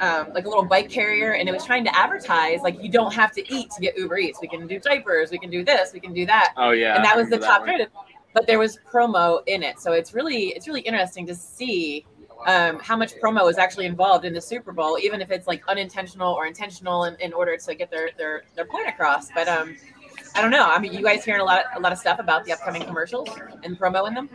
um, 0.00 0.32
like 0.32 0.44
a 0.44 0.48
little 0.48 0.64
bike 0.64 0.88
carrier, 0.88 1.32
and 1.32 1.48
it 1.48 1.52
was 1.52 1.64
trying 1.64 1.84
to 1.84 1.96
advertise 1.96 2.60
like 2.62 2.82
you 2.82 2.90
don't 2.90 3.12
have 3.14 3.32
to 3.32 3.52
eat 3.54 3.70
to 3.72 3.80
get 3.80 3.96
Uber 3.98 4.18
Eats. 4.18 4.38
We 4.40 4.48
can 4.48 4.66
do 4.66 4.78
diapers. 4.78 5.30
We 5.30 5.38
can 5.38 5.50
do 5.50 5.64
this. 5.64 5.92
We 5.92 6.00
can 6.00 6.12
do 6.12 6.26
that 6.26 6.52
Oh 6.56 6.70
yeah. 6.70 6.96
and 6.96 7.04
that 7.04 7.16
was 7.16 7.28
the 7.28 7.38
top 7.38 7.64
rated 7.66 7.88
but 8.34 8.46
there 8.46 8.58
was 8.58 8.78
promo 8.92 9.40
in 9.46 9.62
it 9.62 9.80
so 9.80 9.92
it's 9.92 10.14
really 10.14 10.48
it's 10.48 10.68
really 10.68 10.80
interesting 10.82 11.26
to 11.26 11.34
see 11.34 12.04
um, 12.46 12.78
how 12.78 12.96
much 12.96 13.14
promo 13.16 13.50
is 13.50 13.58
actually 13.58 13.86
involved 13.86 14.24
in 14.24 14.32
the 14.32 14.40
super 14.40 14.70
bowl 14.72 14.98
even 15.02 15.20
if 15.20 15.30
it's 15.30 15.46
like 15.46 15.62
unintentional 15.66 16.32
or 16.34 16.46
intentional 16.46 17.04
in, 17.04 17.16
in 17.16 17.32
order 17.32 17.56
to 17.56 17.74
get 17.74 17.90
their, 17.90 18.10
their 18.16 18.44
their 18.54 18.64
point 18.66 18.88
across 18.88 19.30
but 19.32 19.48
um 19.48 19.74
i 20.34 20.42
don't 20.42 20.50
know 20.50 20.66
i 20.66 20.78
mean 20.78 20.92
you 20.92 21.02
guys 21.02 21.24
hearing 21.24 21.40
a 21.40 21.44
lot 21.44 21.64
a 21.74 21.80
lot 21.80 21.90
of 21.92 21.98
stuff 21.98 22.18
about 22.20 22.44
the 22.44 22.52
upcoming 22.52 22.82
commercials 22.82 23.28
and 23.64 23.78
promo 23.78 24.06
in 24.06 24.14
them 24.14 24.28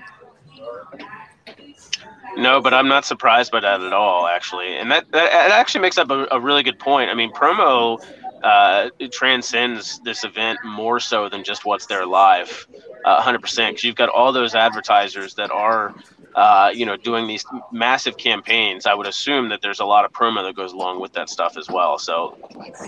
No, 2.36 2.62
but 2.62 2.74
I'm 2.74 2.88
not 2.88 3.06
surprised 3.06 3.52
by 3.52 3.60
that 3.60 3.82
at 3.82 3.94
all, 3.94 4.28
actually. 4.28 4.78
And 4.78 4.92
that 4.92 5.06
that, 5.12 5.32
that 5.32 5.52
actually 5.52 5.82
makes 5.82 5.98
up 5.98 6.10
a, 6.10 6.28
a 6.32 6.40
really 6.40 6.64
good 6.64 6.80
point. 6.80 7.10
I 7.10 7.14
mean, 7.14 7.32
promo 7.32 8.04
uh, 8.44 8.90
transcends 9.12 10.00
this 10.04 10.24
event 10.24 10.60
more 10.66 11.00
so 11.00 11.30
than 11.30 11.44
just 11.44 11.66
what's 11.66 11.86
there 11.86 12.06
live, 12.06 12.68
100%. 13.06 13.70
Because 13.70 13.84
you've 13.84 13.96
got 13.96 14.10
all 14.10 14.32
those 14.32 14.56
advertisers 14.56 15.34
that 15.36 15.52
are, 15.52 15.94
uh, 16.36 16.72
you 16.74 16.86
know, 16.86 16.98
doing 16.98 17.28
these 17.28 17.46
massive 17.72 18.18
campaigns. 18.18 18.86
I 18.86 18.94
would 18.94 19.08
assume 19.08 19.50
that 19.50 19.62
there's 19.62 19.80
a 19.80 19.86
lot 19.86 20.06
of 20.06 20.12
promo 20.12 20.44
that 20.44 20.56
goes 20.56 20.74
along 20.74 21.00
with 21.00 21.14
that 21.14 21.30
stuff 21.30 21.58
as 21.58 21.70
well. 21.70 21.98
So 22.00 22.38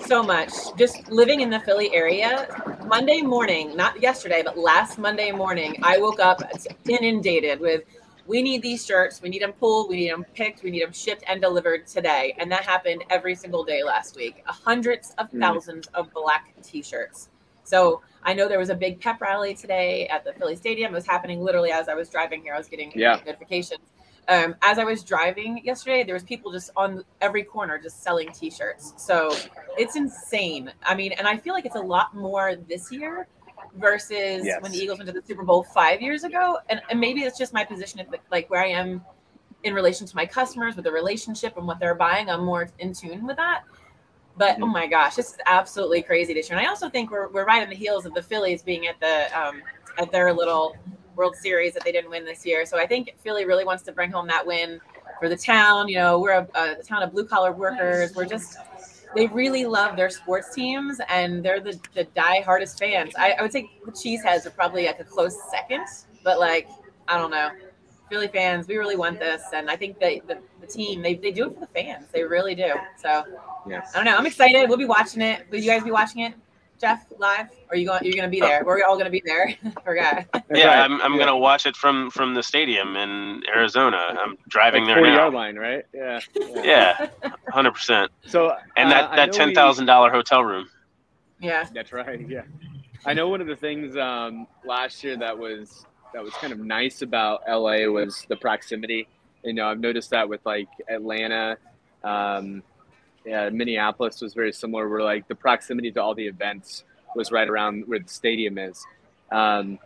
so 0.06 0.24
much 0.24 0.52
just 0.78 1.08
living 1.10 1.42
in 1.42 1.50
the 1.50 1.60
philly 1.62 1.94
area 1.94 2.48
monday 2.88 3.22
morning 3.22 3.76
not 3.76 4.00
yesterday 4.02 4.42
but 4.44 4.58
last 4.58 4.98
monday 4.98 5.32
morning 5.32 5.76
i 5.84 5.98
woke 5.98 6.20
up 6.20 6.42
inundated 6.88 7.60
with 7.60 7.84
we 8.28 8.42
need 8.42 8.62
these 8.62 8.86
shirts 8.86 9.22
we 9.22 9.30
need 9.30 9.42
them 9.42 9.54
pulled 9.54 9.90
we 9.90 9.96
need 9.98 10.12
them 10.12 10.26
picked 10.34 10.64
we 10.64 10.72
need 10.72 10.84
them 10.84 10.92
shipped 10.94 11.24
and 11.28 11.42
delivered 11.42 11.86
today 11.88 12.36
and 12.38 12.52
that 12.52 12.64
happened 12.64 13.04
every 13.10 13.36
single 13.36 13.64
day 13.64 13.84
last 13.84 14.16
week 14.16 14.42
hundreds 14.46 15.14
of 15.18 15.30
Hmm. 15.32 15.40
thousands 15.42 15.88
of 15.94 16.12
black 16.14 16.54
t-shirts 16.64 17.30
so 17.66 18.02
i 18.24 18.34
know 18.34 18.48
there 18.48 18.60
was 18.60 18.70
a 18.70 18.76
big 18.76 19.00
pep 19.02 19.20
rally 19.20 19.54
today 19.54 20.08
at 20.08 20.24
the 20.24 20.32
philly 20.34 20.56
stadium 20.56 20.92
it 20.94 20.96
was 20.96 21.06
happening 21.06 21.42
literally 21.42 21.72
as 21.72 21.90
i 21.90 21.94
was 21.94 22.10
driving 22.10 22.42
here 22.42 22.54
i 22.54 22.58
was 22.58 22.68
getting 22.70 22.92
Yeah. 22.96 23.20
notifications 23.26 23.82
um, 24.28 24.56
as 24.64 24.80
I 24.80 24.84
was 24.84 25.04
driving 25.04 25.62
yesterday, 25.64 26.04
there 26.04 26.16
was 26.16 26.24
people 26.24 26.52
just 26.52 26.72
on 26.76 27.04
every 27.22 27.44
corner 27.44 27.78
just 27.78 28.02
selling 28.02 28.32
T-shirts. 28.32 28.96
So 28.98 29.32
it's 29.78 29.96
insane. 29.96 30.74
I 30.82 30.96
mean, 30.96 31.12
and 31.12 31.28
I 31.28 31.38
feel 31.38 31.54
like 31.54 31.68
it's 31.68 31.76
a 31.76 31.80
lot 31.80 32.16
more 32.16 32.56
this 32.68 32.92
year 32.92 33.28
versus 33.76 34.44
Yes. 34.44 34.64
when 34.64 34.72
the 34.72 34.80
Eagles 34.80 34.98
went 34.98 35.08
to 35.10 35.14
the 35.14 35.22
Super 35.28 35.44
Bowl 35.44 35.62
five 35.62 36.02
years 36.02 36.24
ago. 36.24 36.58
And, 36.70 36.82
and 36.90 37.00
maybe 37.00 37.22
it's 37.22 37.38
just 37.38 37.54
my 37.54 37.64
position, 37.64 38.00
at 38.00 38.10
the- 38.10 38.18
like 38.32 38.50
where 38.50 38.64
I 38.64 38.70
am 38.70 39.06
in 39.62 39.76
relation 39.76 40.08
to 40.08 40.16
my 40.16 40.26
customers 40.26 40.76
with 40.76 40.86
the 40.86 40.92
relationship 40.92 41.56
and 41.58 41.68
what 41.68 41.78
they're 41.80 41.94
buying. 41.94 42.28
I'm 42.28 42.46
more 42.46 42.68
in 42.80 42.94
tune 42.94 43.28
with 43.28 43.38
that. 43.38 43.62
But 44.38 44.58
oh 44.62 44.68
my 44.68 44.88
gosh, 44.88 45.16
this 45.16 45.32
is 45.32 45.38
absolutely 45.46 46.02
crazy 46.02 46.34
this 46.34 46.50
year. 46.50 46.58
And 46.58 46.66
I 46.66 46.70
also 46.70 46.90
think 46.90 47.10
we're, 47.10 47.30
we're 47.30 47.46
right 47.46 47.64
on 47.64 47.70
the 47.70 47.76
heels 47.76 48.06
of 48.06 48.14
the 48.14 48.22
Phillies 48.22 48.62
being 48.62 48.88
at 48.88 49.00
the 49.00 49.28
um, 49.40 49.62
at 49.98 50.12
their 50.12 50.34
little 50.34 50.76
World 51.16 51.36
Series 51.36 51.74
that 51.74 51.84
they 51.86 51.92
didn't 51.92 52.10
win 52.10 52.26
this 52.26 52.46
year. 52.46 52.66
So 52.66 52.78
I 52.78 52.86
think 52.86 53.16
Philly 53.24 53.46
really 53.46 53.64
wants 53.64 53.84
to 53.84 53.92
bring 53.94 54.12
home 54.12 54.28
that 54.28 54.46
win 54.46 54.82
for 55.20 55.30
the 55.30 55.38
town. 55.38 55.88
You 55.88 55.96
know, 55.96 56.20
we're 56.20 56.34
a, 56.34 56.48
a 56.56 56.84
town 56.84 57.04
of 57.04 57.14
blue 57.14 57.26
collar 57.26 57.54
workers. 57.54 58.14
We're 58.14 58.26
just 58.26 58.58
they 59.16 59.28
really 59.28 59.66
love 59.66 59.96
their 59.96 60.10
sports 60.10 60.54
teams 60.54 61.00
and 61.08 61.44
they're 61.44 61.62
the, 61.62 61.80
the 61.94 62.04
die 62.16 62.42
hardest 62.42 62.78
fans. 62.78 63.14
I, 63.18 63.32
I 63.32 63.42
would 63.42 63.54
say 63.54 63.70
the 63.86 63.92
Cheeseheads 63.92 64.46
are 64.46 64.52
probably 64.52 64.88
like 64.88 65.00
a 65.00 65.06
close 65.06 65.38
second, 65.50 65.86
but 66.24 66.40
like 66.40 66.68
I 67.08 67.18
don't 67.18 67.32
know. 67.32 67.50
Philly 68.10 68.28
fans, 68.28 68.68
we 68.68 68.78
really 68.78 68.96
want 68.96 69.20
this, 69.20 69.42
and 69.54 69.70
I 69.70 69.76
think 69.76 70.00
they, 70.00 70.22
the 70.28 70.38
the 70.62 70.68
team 70.68 71.02
they, 71.02 71.16
they 71.16 71.32
do 71.32 71.48
it 71.48 71.54
for 71.56 71.60
the 71.62 71.68
fans. 71.68 72.06
They 72.14 72.24
really 72.24 72.56
do. 72.56 72.74
So 72.98 73.24
Yes. 73.68 73.92
I 73.94 73.98
don't 73.98 74.06
know. 74.06 74.16
I'm 74.16 74.26
excited. 74.28 74.68
We'll 74.70 74.78
be 74.78 74.86
watching 74.86 75.22
it. 75.24 75.48
Will 75.50 75.58
you 75.60 75.66
guys 75.72 75.84
be 75.84 75.90
watching 75.90 76.22
it, 76.22 76.36
Jeff, 76.80 77.04
live? 77.18 77.48
Or 77.68 77.74
are 77.74 77.76
you 77.76 77.88
going? 77.88 78.04
You're 78.04 78.14
going 78.14 78.26
to 78.26 78.30
be 78.30 78.40
there. 78.40 78.64
We're 78.64 78.84
all 78.84 78.94
going 78.96 79.06
to 79.06 79.10
be 79.12 79.24
there. 79.26 79.56
Forgot. 79.84 80.26
Yeah, 80.54 80.68
Right. 80.68 80.78
I'm, 80.84 81.02
I'm 81.02 81.14
Yeah. 81.14 81.20
gonna 81.20 81.38
watch 81.38 81.66
it 81.66 81.76
from 81.76 82.12
from 82.12 82.36
the 82.36 82.44
stadium 82.44 82.96
in 82.96 83.42
Arizona. 83.56 83.98
I'm 84.20 84.38
driving 84.50 84.84
Like 84.84 84.90
there 84.96 84.98
40 84.98 85.10
now. 85.10 85.18
yard 85.18 85.34
line, 85.34 85.56
right? 85.56 85.84
Yeah. 85.96 86.20
Yeah, 86.64 87.08
hundred 87.50 87.72
percent. 87.72 88.12
So 88.28 88.56
And 88.78 88.90
uh, 88.90 88.92
that 88.92 89.12
I 89.12 89.16
that 89.16 89.26
know 89.28 89.32
ten 89.34 89.48
we- 89.50 89.56
thousand 89.56 89.88
dollar 89.88 90.12
hotel 90.12 90.44
room. 90.44 90.68
Yeah. 91.42 91.68
That's 91.74 91.92
right. 91.92 92.28
Yeah, 92.30 92.44
I 93.06 93.14
know 93.14 93.30
one 93.30 93.42
of 93.42 93.48
the 93.48 93.56
things 93.56 93.98
um, 93.98 94.46
last 94.64 95.04
year 95.04 95.18
that 95.18 95.36
was 95.38 95.86
that 96.16 96.24
was 96.24 96.34
kind 96.36 96.54
of 96.54 96.60
nice 96.60 97.02
about 97.02 97.42
LA 97.46 97.86
was 97.88 98.26
the 98.30 98.38
proximity. 98.38 99.06
You 99.44 99.52
know, 99.52 99.68
I've 99.68 99.82
noticed 99.82 100.12
that 100.12 100.30
with 100.30 100.40
like 100.46 100.70
Atlanta, 100.88 101.58
um, 102.06 102.64
yeah, 103.26 103.50
Minneapolis 103.50 104.22
was 104.22 104.34
very 104.34 104.54
similar. 104.54 104.88
Where 104.88 105.04
like 105.04 105.28
the 105.28 105.36
proximity 105.36 105.92
to 105.92 106.02
all 106.02 106.16
the 106.16 106.26
events 106.26 106.86
was 107.18 107.34
right 107.34 107.50
around 107.50 107.84
where 107.88 108.00
the 108.00 108.08
stadium 108.08 108.58
is. 108.58 108.82
Um, 109.30 109.78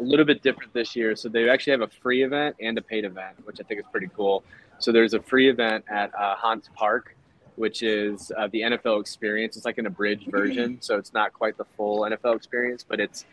a 0.00 0.02
little 0.02 0.24
bit 0.24 0.42
different 0.42 0.72
this 0.72 0.96
year. 0.96 1.14
So 1.14 1.28
they 1.28 1.48
actually 1.48 1.70
have 1.70 1.82
a 1.82 1.88
free 2.02 2.24
event 2.24 2.56
and 2.60 2.76
a 2.76 2.82
paid 2.82 3.04
event, 3.04 3.36
which 3.44 3.60
I 3.60 3.62
think 3.62 3.78
is 3.78 3.86
pretty 3.92 4.10
cool. 4.16 4.42
So 4.80 4.90
there's 4.90 5.14
a 5.14 5.22
free 5.22 5.48
event 5.48 5.84
at 5.88 6.12
uh, 6.16 6.34
Hance 6.34 6.68
Park, 6.74 7.14
which 7.54 7.84
is 7.84 8.32
uh, 8.36 8.48
the 8.48 8.62
NFL 8.62 9.00
experience. 9.00 9.56
It's 9.56 9.64
like 9.64 9.78
an 9.78 9.86
abridged 9.86 10.32
version, 10.32 10.78
so 10.80 10.98
it's 10.98 11.12
not 11.12 11.32
quite 11.32 11.56
the 11.56 11.64
full 11.76 12.00
NFL 12.00 12.34
experience, 12.34 12.84
but 12.86 12.98
it's 12.98 13.24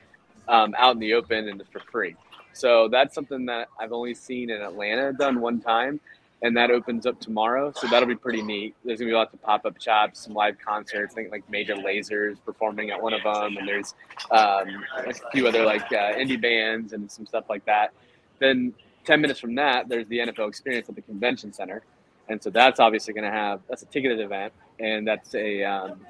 um, 0.48 0.75
out 0.77 0.93
in 0.95 1.00
the 1.00 1.13
open 1.13 1.50
and 1.50 1.63
for 1.71 1.79
free. 1.91 2.15
So 2.53 2.88
that's 2.89 3.15
something 3.15 3.45
that 3.45 3.69
I've 3.79 3.93
only 3.93 4.13
seen 4.13 4.50
in 4.50 4.62
Atlanta 4.62 5.13
done 5.13 5.39
one 5.39 5.62
time, 5.62 5.99
and 6.41 6.56
that 6.58 6.69
opens 6.69 7.06
up 7.06 7.19
tomorrow. 7.19 7.71
So 7.75 7.88
that'll 7.88 8.10
be 8.10 8.15
pretty 8.15 8.41
neat. 8.41 8.75
There's 8.84 8.99
gonna 8.99 9.12
be 9.12 9.15
lots 9.15 9.34
of 9.34 9.41
pop 9.41 9.65
up 9.65 9.82
shops, 9.82 10.19
some 10.19 10.34
live 10.34 10.58
concerts. 10.60 11.13
I 11.13 11.15
think 11.15 11.32
like 11.32 11.49
Major 11.49 11.75
Lazer's 11.75 12.39
performing 12.39 12.89
at 12.89 13.01
one 13.01 13.13
of 13.13 13.23
them, 13.23 13.58
and 13.58 13.67
there's 13.67 13.95
um, 14.32 14.84
a 14.97 15.13
few 15.32 15.47
other 15.47 15.63
like 15.63 15.86
uh, 15.93 16.13
indie 16.13 16.41
bands 16.41 16.93
and 16.93 17.10
some 17.10 17.25
stuff 17.25 17.45
like 17.49 17.65
that. 17.65 17.93
Then 18.39 18.73
10 19.06 19.21
minutes 19.21 19.39
from 19.39 19.56
that, 19.56 19.88
there's 19.89 20.08
the 20.08 20.19
NFL 20.19 20.47
experience 20.47 20.89
at 20.89 20.95
the 20.95 21.01
convention 21.01 21.54
center. 21.54 21.82
And 22.30 22.41
so 22.41 22.49
that's 22.49 22.80
obviously 22.80 23.13
going 23.13 23.23
to 23.23 23.32
have, 23.32 23.62
that's 23.67 23.82
a 23.82 23.86
ticketed 23.88 24.19
event. 24.19 24.54
And 24.80 25.08
that's 25.08 25.34
a, 25.36 25.63
um, 25.63 26.01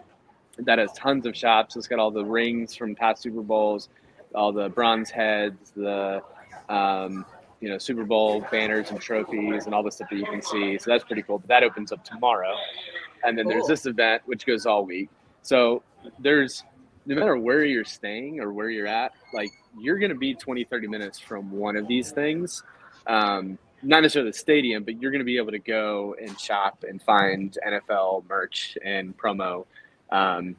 that 0.60 0.78
has 0.78 0.91
tons 0.94 1.26
of 1.26 1.36
shops. 1.36 1.76
It's 1.76 1.88
got 1.88 2.00
all 2.00 2.12
the 2.12 2.24
rings 2.24 2.76
from 2.76 2.96
past 2.96 3.24
Super 3.24 3.41
Bowls, 3.41 3.89
all 4.36 4.52
the 4.52 4.70
bronze 4.70 5.10
heads, 5.10 5.72
the, 5.76 6.22
um, 6.70 7.26
you 7.60 7.70
know, 7.70 7.78
Super 7.78 8.04
Bowl 8.04 8.46
banners 8.52 8.89
and 8.89 9.00
trophies 9.00 9.65
and 9.65 9.76
all 9.76 9.84
the 9.84 9.91
stuff 9.91 10.10
that 10.10 10.17
you 10.17 10.26
can 10.26 10.41
see. 10.41 10.78
So 10.78 10.89
that's 10.89 11.04
pretty 11.04 11.22
cool. 11.22 11.39
But 11.39 11.48
that 11.50 11.63
opens 11.63 11.91
up 11.91 12.04
tomorrow. 12.04 12.56
And 13.24 13.38
then 13.38 13.48
there's 13.48 13.67
this 13.67 13.86
event, 13.86 14.24
which 14.26 14.46
goes 14.46 14.65
all 14.65 14.86
week. 14.86 15.10
So 15.44 15.84
there's, 16.20 16.63
no 17.06 17.15
matter 17.15 17.38
where 17.38 17.63
you're 17.63 17.86
staying 17.86 18.39
or 18.39 18.52
where 18.52 18.70
you're 18.70 18.88
at, 18.88 19.13
like 19.34 19.52
you're 19.80 20.00
going 20.00 20.10
to 20.10 20.17
be 20.17 20.34
20, 20.34 20.63
30 20.63 20.88
minutes 20.88 21.20
from 21.20 21.52
one 21.52 21.76
of 21.76 21.88
these 21.88 22.12
things. 22.12 22.63
Um, 23.06 23.58
not 23.84 24.02
necessarily 24.02 24.32
the 24.32 24.38
stadium, 24.38 24.84
but 24.84 25.02
you're 25.02 25.12
going 25.12 25.20
to 25.20 25.26
be 25.26 25.38
able 25.38 25.52
to 25.52 25.60
go 25.60 26.15
and 26.22 26.39
shop 26.39 26.84
and 26.88 27.02
find 27.02 27.58
NFL 27.67 28.28
merch 28.30 28.78
and 28.84 29.17
promo, 29.17 29.65
um, 30.12 30.56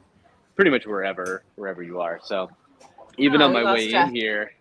pretty 0.55 0.71
much 0.71 0.85
wherever 0.85 1.43
wherever 1.55 1.81
you 1.81 2.01
are. 2.01 2.19
So 2.23 2.49
even 3.17 3.41
Oh, 3.41 3.45
on 3.45 3.53
my 3.53 3.63
way 3.73 3.91
in 3.93 4.15
here, 4.15 4.51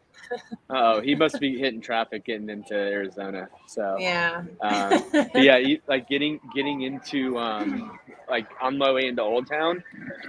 oh, 0.71 1.01
he 1.01 1.15
must 1.15 1.41
be 1.41 1.59
hitting 1.59 1.81
traffic 1.81 2.25
getting 2.25 2.49
into 2.49 2.75
Arizona. 2.75 3.49
So 3.67 3.97
Yeah. 4.01 4.45
um, 4.61 5.05
yeah, 5.35 5.59
like 5.89 6.09
getting 6.09 6.41
getting 6.55 6.83
into 6.83 7.39
um, 7.39 7.99
like 8.29 8.47
on 8.61 8.79
my 8.79 8.91
way 8.93 9.07
into 9.07 9.23
Old 9.23 9.47
Town, 9.49 9.83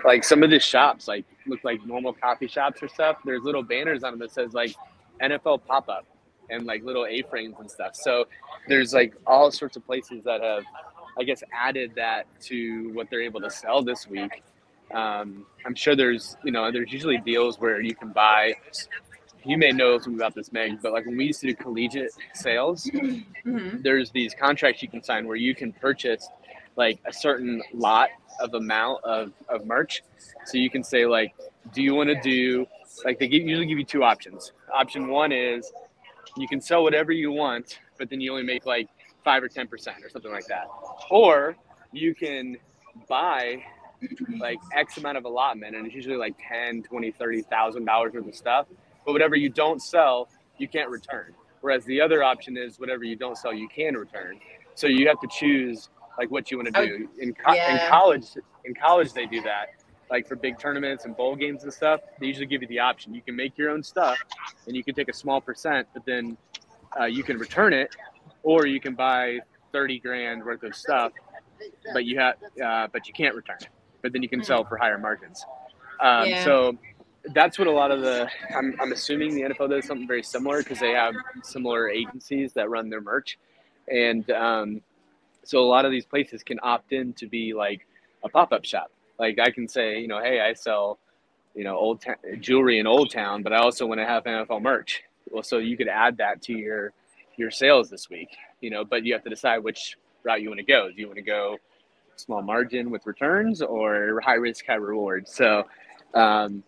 like 0.03 0.23
some 0.23 0.43
of 0.43 0.49
the 0.49 0.59
shops 0.59 1.07
like 1.07 1.25
look 1.47 1.63
like 1.63 1.85
normal 1.85 2.13
coffee 2.13 2.47
shops 2.47 2.81
or 2.83 2.87
stuff. 2.87 3.17
There's 3.25 3.43
little 3.43 3.63
banners 3.63 4.03
on 4.03 4.13
them 4.13 4.19
that 4.19 4.31
says 4.31 4.53
like 4.53 4.75
NFL 5.21 5.65
pop 5.65 5.89
up 5.89 6.05
and 6.49 6.65
like 6.65 6.83
little 6.83 7.05
A 7.05 7.21
frames 7.23 7.55
and 7.59 7.69
stuff. 7.69 7.95
So 7.95 8.25
there's 8.67 8.93
like 8.93 9.13
all 9.25 9.51
sorts 9.51 9.77
of 9.77 9.85
places 9.85 10.23
that 10.25 10.41
have, 10.41 10.63
I 11.17 11.23
guess, 11.23 11.43
added 11.53 11.93
that 11.95 12.25
to 12.43 12.89
what 12.93 13.09
they're 13.09 13.21
able 13.21 13.41
to 13.41 13.49
sell 13.49 13.81
this 13.83 14.07
week. 14.07 14.43
Um, 14.93 15.45
I'm 15.65 15.75
sure 15.75 15.95
there's 15.95 16.37
you 16.43 16.51
know 16.51 16.71
there's 16.71 16.91
usually 16.91 17.17
deals 17.17 17.59
where 17.59 17.81
you 17.81 17.95
can 17.95 18.09
buy. 18.11 18.55
You 19.45 19.57
may 19.57 19.71
know 19.71 19.97
something 19.97 20.15
about 20.15 20.35
this, 20.35 20.53
Meg, 20.53 20.81
but 20.81 20.93
like 20.93 21.05
when 21.05 21.17
we 21.17 21.25
used 21.25 21.41
to 21.41 21.47
do 21.47 21.55
collegiate 21.55 22.11
sales, 22.33 22.85
Mhm. 23.45 23.83
there's 23.83 24.09
these 24.11 24.33
contracts 24.33 24.81
you 24.81 24.87
can 24.87 25.03
sign 25.03 25.27
where 25.27 25.35
you 25.35 25.53
can 25.53 25.73
purchase 25.73 26.29
like 26.77 26.99
a 27.05 27.11
certain 27.13 27.61
lot 27.73 28.09
of 28.39 28.53
amount 28.53 29.03
of, 29.03 29.31
of 29.49 29.65
merch. 29.65 30.01
So 30.45 30.57
you 30.57 30.69
can 30.69 30.83
say 30.83 31.05
like, 31.05 31.33
do 31.73 31.83
you 31.83 31.93
want 31.93 32.09
to 32.09 32.19
do 32.21 32.65
like 33.03 33.19
they 33.19 33.27
give, 33.27 33.43
usually 33.43 33.65
give 33.65 33.77
you 33.77 33.83
two 33.85 34.03
options. 34.03 34.53
Option 34.73 35.07
one 35.09 35.31
is 35.33 35.71
you 36.37 36.47
can 36.47 36.61
sell 36.61 36.83
whatever 36.83 37.11
you 37.11 37.31
want, 37.31 37.79
but 37.97 38.09
then 38.09 38.21
you 38.21 38.31
only 38.31 38.43
make 38.43 38.65
like 38.65 38.87
five 39.25 39.43
or 39.43 39.49
ten 39.49 39.67
percent 39.67 39.97
or 40.05 40.09
something 40.09 40.31
like 40.31 40.47
that. 40.47 40.67
Or 41.09 41.55
you 41.91 42.15
can 42.15 42.57
buy 43.09 43.63
like 44.39 44.59
X 44.75 44.97
amount 44.97 45.17
of 45.17 45.25
allotment 45.25 45.75
and 45.75 45.85
it's 45.85 45.95
usually 45.95 46.17
like 46.17 46.35
10, 46.47 46.83
20, 46.83 47.11
30,000 47.11 47.85
dollars 47.85 48.13
worth 48.13 48.27
of 48.27 48.35
stuff. 48.35 48.67
But 49.05 49.11
whatever 49.13 49.35
you 49.35 49.49
don't 49.49 49.81
sell, 49.81 50.29
you 50.57 50.67
can't 50.67 50.89
return. 50.89 51.33
Whereas 51.61 51.85
the 51.85 52.01
other 52.01 52.23
option 52.23 52.57
is 52.57 52.79
whatever 52.79 53.03
you 53.03 53.15
don't 53.15 53.37
sell, 53.37 53.53
you 53.53 53.67
can 53.69 53.95
return. 53.95 54.39
So 54.75 54.87
you 54.87 55.07
have 55.07 55.19
to 55.21 55.27
choose 55.27 55.89
like 56.17 56.29
what 56.31 56.51
you 56.51 56.57
want 56.57 56.73
to 56.73 56.81
do. 56.85 57.09
In, 57.19 57.33
co- 57.33 57.53
in 57.85 57.89
college, 57.89 58.25
in 58.65 58.73
college 58.75 59.13
they 59.13 59.25
do 59.25 59.41
that. 59.43 59.67
Like 60.09 60.27
for 60.27 60.35
big 60.35 60.59
tournaments 60.59 61.05
and 61.05 61.15
bowl 61.15 61.35
games 61.35 61.63
and 61.63 61.73
stuff, 61.73 62.01
they 62.19 62.27
usually 62.27 62.45
give 62.45 62.61
you 62.61 62.67
the 62.67 62.79
option. 62.79 63.13
You 63.13 63.21
can 63.21 63.35
make 63.35 63.57
your 63.57 63.69
own 63.71 63.81
stuff, 63.81 64.17
and 64.67 64.75
you 64.75 64.83
can 64.83 64.93
take 64.93 65.09
a 65.09 65.13
small 65.13 65.41
percent, 65.41 65.87
but 65.93 66.05
then 66.05 66.37
uh, 66.99 67.05
you 67.05 67.23
can 67.23 67.37
return 67.37 67.73
it, 67.73 67.95
or 68.43 68.67
you 68.67 68.79
can 68.79 68.93
buy 68.93 69.39
thirty 69.71 69.99
grand 69.99 70.43
worth 70.43 70.61
of 70.63 70.75
stuff, 70.75 71.13
but 71.93 72.05
you 72.05 72.19
have, 72.19 72.35
uh, 72.63 72.87
but 72.93 73.07
you 73.07 73.13
can't 73.13 73.33
return 73.35 73.57
it. 73.61 73.69
But 74.03 74.13
then 74.13 74.21
you 74.21 74.29
can 74.29 74.43
sell 74.43 74.63
for 74.63 74.77
higher 74.77 74.99
margins. 74.99 75.43
Um, 75.99 76.27
Yeah. 76.27 76.43
So 76.43 76.77
that's 77.33 77.57
what 77.57 77.67
a 77.67 77.71
lot 77.71 77.91
of 77.91 78.01
the 78.01 78.29
I'm, 78.55 78.75
I'm 78.79 78.91
assuming 78.91 79.33
the 79.33 79.41
NFL 79.43 79.69
does 79.69 79.85
something 79.85 80.07
very 80.07 80.23
similar 80.23 80.57
because 80.59 80.79
they 80.79 80.91
have 80.91 81.15
similar 81.41 81.89
agencies 81.89 82.53
that 82.53 82.69
run 82.69 82.89
their 82.89 83.01
merch, 83.01 83.39
and 83.87 84.29
um, 84.31 84.81
so 85.43 85.59
a 85.59 85.65
lot 85.65 85.85
of 85.85 85.91
these 85.91 86.05
places 86.05 86.43
can 86.43 86.59
opt 86.61 86.91
in 86.91 87.13
to 87.13 87.27
be 87.27 87.53
like 87.53 87.85
a 88.23 88.29
pop 88.29 88.51
up 88.51 88.65
shop. 88.65 88.91
Like 89.19 89.39
I 89.39 89.51
can 89.51 89.67
say, 89.67 89.99
you 89.99 90.07
know, 90.07 90.19
hey, 90.19 90.41
I 90.41 90.53
sell, 90.53 90.99
you 91.55 91.63
know, 91.63 91.77
old 91.77 92.01
town 92.01 92.15
jewelry 92.39 92.79
in 92.79 92.87
Old 92.87 93.11
Town, 93.11 93.43
but 93.43 93.53
I 93.53 93.57
also 93.57 93.85
want 93.85 93.99
to 94.01 94.05
have 94.05 94.23
NFL 94.23 94.61
merch. 94.61 95.03
Well, 95.31 95.43
so 95.43 95.57
you 95.57 95.77
could 95.77 95.87
add 95.87 96.17
that 96.17 96.41
to 96.43 96.53
your 96.53 96.91
your 97.37 97.51
sales 97.51 97.89
this 97.89 98.09
week, 98.09 98.29
you 98.61 98.69
know, 98.69 98.83
but 98.83 99.05
you 99.05 99.13
have 99.13 99.23
to 99.23 99.29
decide 99.29 99.59
which 99.59 99.97
route 100.23 100.41
you 100.41 100.49
want 100.49 100.59
to 100.59 100.65
go. 100.65 100.89
Do 100.89 100.99
you 100.99 101.07
want 101.07 101.17
to 101.17 101.23
go 101.23 101.57
small 102.15 102.41
margin 102.41 102.89
with 102.89 103.05
returns 103.05 103.61
or 103.61 104.21
high 104.21 104.35
risk, 104.35 104.65
high 104.65 104.75
reward? 104.75 105.27
So, 105.27 105.63
um, 106.13 106.63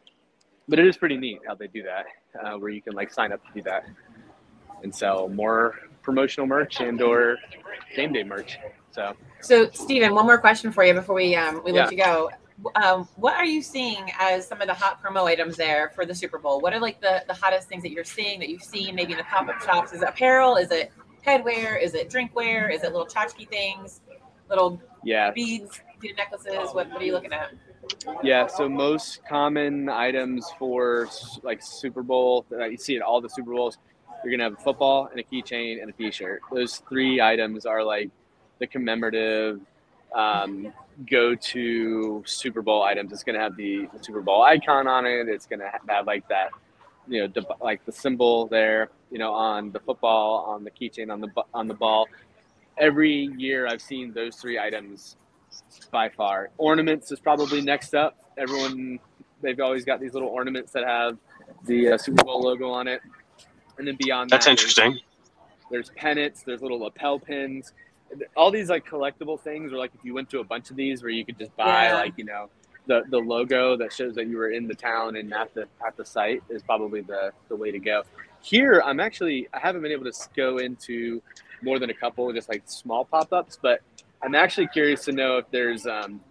but 0.68 0.80
it 0.80 0.88
is 0.88 0.98
pretty 0.98 1.18
neat 1.18 1.40
how 1.48 1.56
they 1.56 1.68
do 1.68 1.84
that, 1.84 2.06
uh, 2.44 2.58
where 2.58 2.70
you 2.70 2.82
can 2.82 2.94
like 2.94 3.12
sign 3.12 3.32
up 3.32 3.46
to 3.46 3.52
do 3.54 3.62
that 3.64 3.86
and 4.84 4.94
sell 4.94 5.30
more 5.30 5.76
promotional 6.02 6.48
merch 6.48 6.80
and 6.80 7.02
or 7.02 7.38
game 7.96 8.14
day 8.14 8.24
merch. 8.24 8.58
So 8.92 9.16
So, 9.42 9.70
Stephen, 9.72 10.14
one 10.14 10.26
more 10.26 10.38
question 10.38 10.72
for 10.72 10.84
you 10.84 10.94
before 10.94 11.16
we 11.16 11.36
um, 11.36 11.62
we 11.64 11.72
let 11.72 11.92
Yeah. 11.92 11.98
you 11.98 12.04
go. 12.04 12.30
Um, 12.82 13.08
what 13.18 13.36
are 13.36 13.44
you 13.46 13.62
seeing 13.62 14.10
as 14.18 14.48
some 14.48 14.62
of 14.62 14.68
the 14.68 14.74
hot 14.74 15.04
promo 15.04 15.26
items 15.26 15.58
there 15.58 15.92
for 15.94 16.06
the 16.06 16.16
Super 16.16 16.40
Bowl? 16.40 16.62
What 16.62 16.74
are 16.74 16.80
like 16.80 17.02
the, 17.02 17.22
the 17.28 17.34
hottest 17.34 17.68
things 17.68 17.84
that 17.84 17.92
you're 17.92 18.06
seeing 18.06 18.40
that 18.40 18.48
you've 18.48 18.64
seen 18.64 18.96
maybe 18.96 19.12
in 19.12 19.18
the 19.18 19.26
pop 19.26 19.50
up 19.50 19.62
shops? 19.62 19.92
Is 19.92 20.02
it 20.02 20.08
apparel? 20.08 20.56
Is 20.56 20.72
it 20.72 20.92
headwear? 21.26 21.82
Is 21.82 21.96
it 21.96 22.10
drinkware? 22.10 22.74
Is 22.74 22.84
it 22.84 22.94
little 22.94 23.06
tchotchke 23.08 23.50
things? 23.50 24.00
Little 24.50 24.82
Yeah, 25.04 25.32
beads, 25.32 25.80
necklaces? 26.18 26.74
What, 26.74 26.90
what 26.90 27.02
are 27.02 27.04
you 27.04 27.14
looking 27.14 27.34
at? 27.34 27.54
yeah. 28.24 28.48
So 28.48 28.68
most 28.68 29.26
common 29.28 29.90
items 29.90 30.48
for 30.58 31.08
like 31.44 31.62
Super 31.62 32.04
Bowl 32.04 32.46
that 32.50 32.72
you 32.72 32.78
see 32.78 32.96
at 32.96 33.02
all 33.02 33.22
the 33.22 33.30
Super 33.30 33.54
Bowls, 33.54 33.78
you're 34.24 34.32
gonna 34.32 34.44
have 34.44 34.54
a 34.54 34.64
football 34.64 35.08
and 35.12 35.20
a 35.20 35.24
keychain 35.24 35.82
and 35.82 35.90
a 35.90 35.94
T-shirt. 35.94 36.42
Those 36.52 36.78
three 36.90 37.22
items 37.22 37.66
are 37.66 37.84
like 37.84 38.10
the 38.60 38.68
commemorative 38.68 39.62
um, 40.14 40.74
go-to 41.10 42.24
Super 42.26 42.62
Bowl 42.62 42.84
items. 42.84 43.12
It's 43.12 43.24
gonna 43.24 43.40
have 43.40 43.56
the, 43.56 43.88
Super 44.02 44.22
Bowl 44.22 44.42
icon 44.44 44.88
on 44.88 45.06
it. 45.06 45.28
It's 45.28 45.46
gonna 45.46 45.70
have, 45.70 45.82
have 45.88 46.08
like 46.08 46.28
that, 46.30 46.50
you 47.08 47.22
know, 47.22 47.28
the, 47.28 47.46
like 47.62 47.86
the 47.86 47.92
symbol 47.92 48.48
there, 48.48 48.90
you 49.12 49.20
know, 49.20 49.34
on 49.34 49.72
the 49.72 49.80
football, 49.80 50.46
on 50.48 50.64
the 50.64 50.72
keychain, 50.72 51.12
on 51.12 51.22
the 51.22 51.30
on 51.54 51.68
the 51.68 51.74
ball. 51.74 52.08
Every 52.78 53.30
year, 53.38 53.68
I've 53.68 53.82
seen 53.82 54.14
those 54.14 54.36
three 54.36 54.60
items 54.60 55.16
by 55.92 56.10
far. 56.10 56.50
Ornaments 56.58 57.12
is 57.12 57.20
probably 57.20 57.62
next 57.62 57.96
up. 57.96 58.18
Everyone, 58.38 59.00
they've 59.42 59.60
always 59.60 59.86
got 59.86 60.00
these 60.02 60.14
little 60.14 60.30
ornaments 60.30 60.72
that 60.74 60.86
have 60.86 61.18
the 61.66 61.94
uh, 61.94 61.98
Super 61.98 62.24
Bowl 62.26 62.42
logo 62.42 62.70
on 62.70 62.88
it. 62.88 63.02
And 63.78 63.88
then 63.88 63.96
beyond 64.00 64.30
That's 64.30 64.46
that, 64.46 64.58
there's- 64.58 64.78
interesting. 64.78 65.00
there's 65.72 65.90
pennants, 65.92 66.44
there's 66.44 66.62
little 66.62 66.80
lapel 66.80 67.20
pins, 67.20 67.74
all 68.36 68.52
these 68.52 68.70
like 68.70 68.86
collectible 68.86 69.40
things, 69.40 69.72
or 69.74 69.78
like 69.78 69.92
if 69.96 70.04
you 70.04 70.14
went 70.14 70.30
to 70.32 70.40
a 70.40 70.44
bunch 70.44 70.70
of 70.70 70.76
these 70.76 71.02
where 71.02 71.12
you 71.12 71.26
could 71.26 71.38
just 71.40 71.56
buy 71.56 71.86
Yeah. 71.86 71.96
like 71.96 72.14
you 72.18 72.24
know 72.24 72.50
the 72.88 73.02
the 73.10 73.18
logo 73.18 73.76
that 73.78 73.92
shows 73.92 74.14
that 74.16 74.28
you 74.28 74.38
were 74.38 74.52
in 74.52 74.68
the 74.68 74.76
town 74.76 75.16
and 75.16 75.34
at 75.34 75.52
the 75.56 75.68
at 75.86 75.98
the 75.98 76.06
site 76.06 76.44
is 76.50 76.62
probably 76.62 77.02
the 77.02 77.32
the 77.50 77.56
way 77.56 77.72
to 77.72 77.80
go. 77.80 78.04
Here, 78.42 78.82
I'm 78.86 79.00
actually 79.00 79.48
I 79.54 79.60
haven't 79.60 79.82
been 79.82 79.92
able 79.92 80.06
to 80.06 80.14
go 80.36 80.60
into 80.60 81.22
more 81.66 81.80
than 81.80 81.90
a 81.90 81.94
couple, 81.94 82.32
just 82.32 82.48
like 82.48 82.64
small 82.66 83.04
pop 83.04 83.34
ups, 83.34 83.60
but 83.62 83.82
I'm 84.24 84.36
actually 84.36 84.68
curious 84.68 85.04
to 85.06 85.12
know 85.12 85.38
if 85.38 85.46
there's 85.52 85.86
um. 85.86 86.22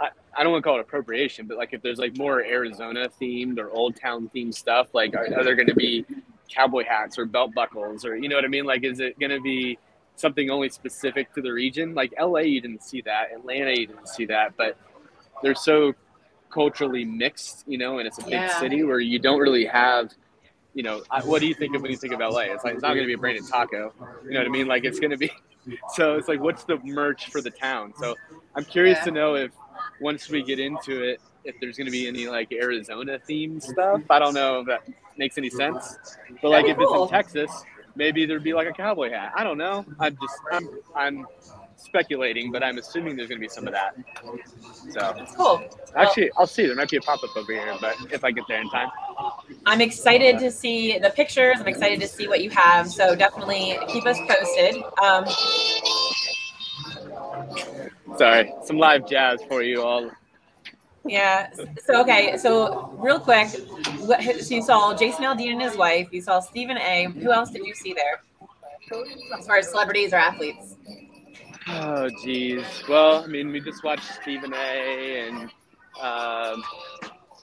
I, 0.00 0.08
I 0.36 0.42
don't 0.42 0.52
want 0.52 0.62
to 0.62 0.68
call 0.68 0.78
it 0.78 0.82
appropriation, 0.82 1.46
but 1.46 1.56
like 1.56 1.72
if 1.72 1.82
there's 1.82 1.98
like 1.98 2.16
more 2.16 2.40
Arizona 2.44 3.08
themed 3.20 3.58
or 3.58 3.70
Old 3.70 3.96
Town 4.00 4.30
themed 4.34 4.54
stuff, 4.54 4.88
like 4.94 5.14
are, 5.14 5.26
are 5.36 5.44
there 5.44 5.56
going 5.56 5.68
to 5.68 5.74
be 5.74 6.04
cowboy 6.48 6.84
hats 6.84 7.18
or 7.18 7.26
belt 7.26 7.52
buckles 7.54 8.04
or 8.04 8.16
you 8.16 8.28
know 8.28 8.36
what 8.36 8.44
I 8.44 8.48
mean? 8.48 8.64
Like, 8.64 8.84
is 8.84 9.00
it 9.00 9.18
going 9.18 9.30
to 9.30 9.40
be 9.40 9.76
something 10.14 10.50
only 10.50 10.68
specific 10.68 11.32
to 11.34 11.42
the 11.42 11.52
region? 11.52 11.94
Like 11.94 12.12
LA, 12.20 12.40
you 12.40 12.60
didn't 12.60 12.84
see 12.84 13.00
that. 13.02 13.32
Atlanta, 13.34 13.70
you 13.72 13.88
didn't 13.88 14.08
see 14.08 14.24
that. 14.26 14.56
But 14.56 14.76
they're 15.42 15.54
so 15.56 15.94
culturally 16.50 17.04
mixed, 17.04 17.64
you 17.66 17.78
know, 17.78 17.98
and 17.98 18.06
it's 18.06 18.18
a 18.18 18.24
big 18.24 18.34
Yeah. 18.34 18.58
city 18.60 18.82
where 18.84 19.00
you 19.00 19.18
don't 19.18 19.40
really 19.40 19.64
have. 19.64 20.12
You 20.74 20.82
know, 20.82 21.02
I, 21.10 21.22
what 21.24 21.40
do 21.40 21.46
you 21.46 21.54
think 21.54 21.74
of 21.74 21.82
when 21.82 21.90
you 21.90 21.96
think 21.96 22.12
of 22.12 22.20
LA? 22.20 22.40
It's 22.40 22.64
like 22.64 22.74
it's 22.74 22.82
not 22.82 22.94
going 22.94 23.02
to 23.02 23.06
be 23.06 23.14
a 23.14 23.18
branded 23.18 23.44
taco. 23.50 23.92
You 24.24 24.30
know 24.32 24.40
what 24.40 24.46
I 24.46 24.50
mean? 24.50 24.66
Like 24.66 24.84
it's 24.84 25.00
going 25.00 25.10
to 25.10 25.16
be. 25.16 25.30
So 25.96 26.16
it's 26.16 26.28
like, 26.28 26.40
what's 26.40 26.64
the 26.64 26.78
merch 26.82 27.28
for 27.30 27.42
the 27.42 27.50
town? 27.50 27.92
So 27.98 28.14
I'm 28.54 28.64
curious 28.64 28.96
Yeah. 29.00 29.04
to 29.04 29.10
know 29.10 29.34
if 29.34 29.50
once 30.00 30.30
we 30.30 30.42
get 30.42 30.58
into 30.58 31.02
it, 31.02 31.20
if 31.44 31.56
there's 31.60 31.76
going 31.76 31.86
to 31.86 31.90
be 31.90 32.08
any 32.08 32.26
like 32.26 32.50
Arizona 32.52 33.18
themed 33.28 33.62
stuff. 33.62 34.00
I 34.08 34.18
don't 34.18 34.32
know 34.32 34.60
if 34.60 34.66
that 34.68 34.80
makes 35.18 35.36
any 35.36 35.50
sense. 35.50 35.98
But 36.40 36.50
like 36.50 36.66
if 36.66 36.78
cool. 36.78 37.04
it's 37.04 37.12
in 37.12 37.16
Texas, 37.16 37.64
maybe 37.96 38.24
there'd 38.24 38.42
be 38.44 38.54
like 38.54 38.66
a 38.68 38.72
cowboy 38.72 39.10
hat. 39.10 39.32
I 39.36 39.44
don't 39.44 39.58
know. 39.58 39.84
I'm 40.00 40.16
just 40.20 40.34
I'm 40.50 40.68
I'm 40.96 41.26
speculating, 41.78 42.50
but 42.52 42.62
I'm 42.62 42.78
assuming 42.78 43.16
there's 43.16 43.28
going 43.28 43.40
to 43.40 43.44
be 43.44 43.48
some 43.48 43.66
of 43.66 43.72
that. 43.72 43.94
So 44.90 45.14
It's 45.18 45.34
cool. 45.34 45.62
actually, 45.96 46.30
I'll 46.36 46.46
see. 46.46 46.66
There 46.66 46.74
might 46.74 46.90
be 46.90 46.96
a 46.96 47.00
pop 47.00 47.22
up 47.22 47.36
over 47.36 47.52
here, 47.52 47.74
but 47.80 47.96
if 48.12 48.24
I 48.24 48.30
get 48.30 48.44
there 48.48 48.60
in 48.60 48.68
time. 48.70 48.88
I'm 49.66 49.80
excited 49.80 50.38
to 50.40 50.50
see 50.50 50.98
the 50.98 51.10
pictures. 51.10 51.56
I'm 51.60 51.68
excited 51.68 52.00
to 52.00 52.08
see 52.08 52.28
what 52.28 52.42
you 52.42 52.50
have. 52.50 52.88
So 52.90 53.14
definitely 53.14 53.78
keep 53.88 54.06
us 54.06 54.18
posted. 54.28 54.82
Um, 55.02 55.24
Sorry, 58.16 58.52
some 58.64 58.78
live 58.78 59.08
jazz 59.08 59.40
for 59.48 59.62
you 59.62 59.82
all. 59.82 60.10
yeah. 61.04 61.50
So 61.84 62.00
okay. 62.00 62.36
So 62.36 62.90
real 62.98 63.20
quick, 63.20 63.48
what, 64.00 64.22
so 64.22 64.54
you 64.54 64.62
saw 64.62 64.94
Jason 64.94 65.24
Aldean 65.24 65.52
and 65.52 65.62
his 65.62 65.76
wife. 65.76 66.08
You 66.10 66.20
saw 66.22 66.40
Stephen 66.40 66.78
A. 66.78 67.04
Who 67.22 67.30
else 67.30 67.50
did 67.50 67.64
you 67.64 67.74
see 67.74 67.94
there? 67.94 68.20
As 69.38 69.46
far 69.46 69.58
as 69.58 69.68
celebrities 69.68 70.12
or 70.12 70.16
athletes. 70.16 70.74
Oh, 71.70 72.08
geez. 72.22 72.64
Well, 72.88 73.22
I 73.22 73.26
mean, 73.26 73.50
we 73.52 73.60
just 73.60 73.84
watched 73.84 74.04
Stephen 74.22 74.52
A. 74.54 75.26
and 75.28 75.50
um, 76.00 76.62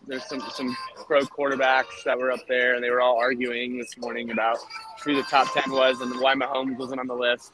there's 0.07 0.25
some 0.27 0.39
some 0.51 0.75
pro 1.05 1.21
quarterbacks 1.21 2.03
that 2.05 2.17
were 2.17 2.31
up 2.31 2.39
there, 2.47 2.75
and 2.75 2.83
they 2.83 2.89
were 2.89 3.01
all 3.01 3.17
arguing 3.17 3.77
this 3.77 3.97
morning 3.97 4.31
about 4.31 4.57
who 5.03 5.15
the 5.15 5.23
top 5.23 5.53
ten 5.53 5.71
was 5.71 6.01
and 6.01 6.19
why 6.19 6.33
Mahomes 6.33 6.77
wasn't 6.77 6.99
on 6.99 7.07
the 7.07 7.13
list. 7.15 7.51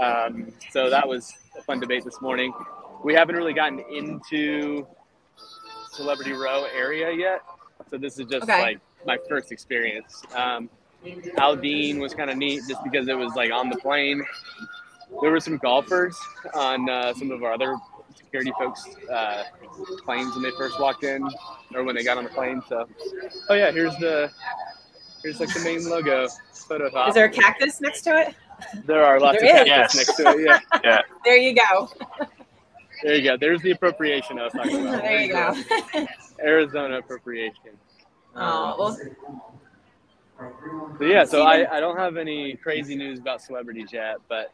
Um, 0.00 0.52
so 0.70 0.88
that 0.90 1.06
was 1.06 1.32
a 1.58 1.62
fun 1.62 1.80
debate 1.80 2.04
this 2.04 2.20
morning. 2.20 2.52
We 3.04 3.14
haven't 3.14 3.36
really 3.36 3.52
gotten 3.54 3.80
into 3.92 4.86
Celebrity 5.92 6.32
Row 6.32 6.64
area 6.74 7.12
yet, 7.12 7.42
so 7.90 7.98
this 7.98 8.18
is 8.18 8.26
just 8.26 8.44
Okay. 8.44 8.60
like 8.60 8.80
my 9.06 9.18
first 9.28 9.52
experience. 9.52 10.22
Um, 10.34 10.70
Aldean 11.04 11.98
was 12.00 12.14
kind 12.14 12.30
of 12.30 12.36
neat 12.36 12.62
just 12.68 12.82
because 12.82 13.08
it 13.08 13.16
was 13.16 13.34
like 13.34 13.52
on 13.52 13.68
the 13.70 13.76
plane 13.76 14.22
there 15.22 15.30
were 15.30 15.40
some 15.40 15.56
golfers 15.58 16.16
on 16.54 16.88
uh, 16.88 17.12
some 17.14 17.30
of 17.30 17.42
our 17.42 17.52
other 17.52 17.76
security 18.14 18.52
folks' 18.58 18.86
uh, 19.10 19.44
planes 20.04 20.34
when 20.34 20.42
they 20.42 20.50
first 20.52 20.78
walked 20.80 21.04
in 21.04 21.22
or 21.74 21.84
when 21.84 21.94
they 21.94 22.04
got 22.04 22.18
on 22.18 22.24
the 22.24 22.30
plane. 22.30 22.62
So, 22.68 22.86
oh 23.48 23.54
yeah, 23.54 23.70
here's 23.70 23.96
the 23.98 24.30
here's 25.22 25.40
like 25.40 25.52
the 25.52 25.60
main 25.60 25.88
logo 25.88 26.28
photo 26.52 26.86
op. 26.94 27.08
Is 27.08 27.14
there 27.14 27.24
a 27.26 27.30
cactus 27.30 27.80
next 27.80 28.02
to 28.02 28.16
it? 28.20 28.34
There 28.86 29.04
are 29.04 29.20
lots 29.20 29.40
There 29.40 29.60
of 29.62 29.66
is. 29.66 29.72
cactus 29.72 29.94
Yes. 29.94 30.06
next 30.08 30.16
to 30.16 30.38
it. 30.38 30.62
Yeah, 30.84 31.00
There 31.24 31.36
you 31.36 31.54
go. 31.54 31.88
there 33.02 33.14
you 33.14 33.22
go. 33.22 33.36
There's 33.36 33.62
the 33.62 33.70
appropriation 33.70 34.38
I 34.38 34.44
was 34.44 34.52
talking 34.52 34.80
about. 34.86 35.02
there 35.02 35.20
you 35.22 35.32
go. 35.32 35.54
Arizona 36.42 36.98
appropriation. 36.98 37.70
Oh, 38.36 38.76
well, 38.78 38.98
So 40.98 41.04
yeah, 41.04 41.24
so 41.24 41.42
I, 41.42 41.76
I 41.76 41.80
don't 41.80 41.96
have 41.96 42.16
any 42.16 42.54
crazy 42.56 42.94
news 42.94 43.18
about 43.18 43.42
celebrities 43.42 43.92
yet, 43.92 44.18
but 44.28 44.52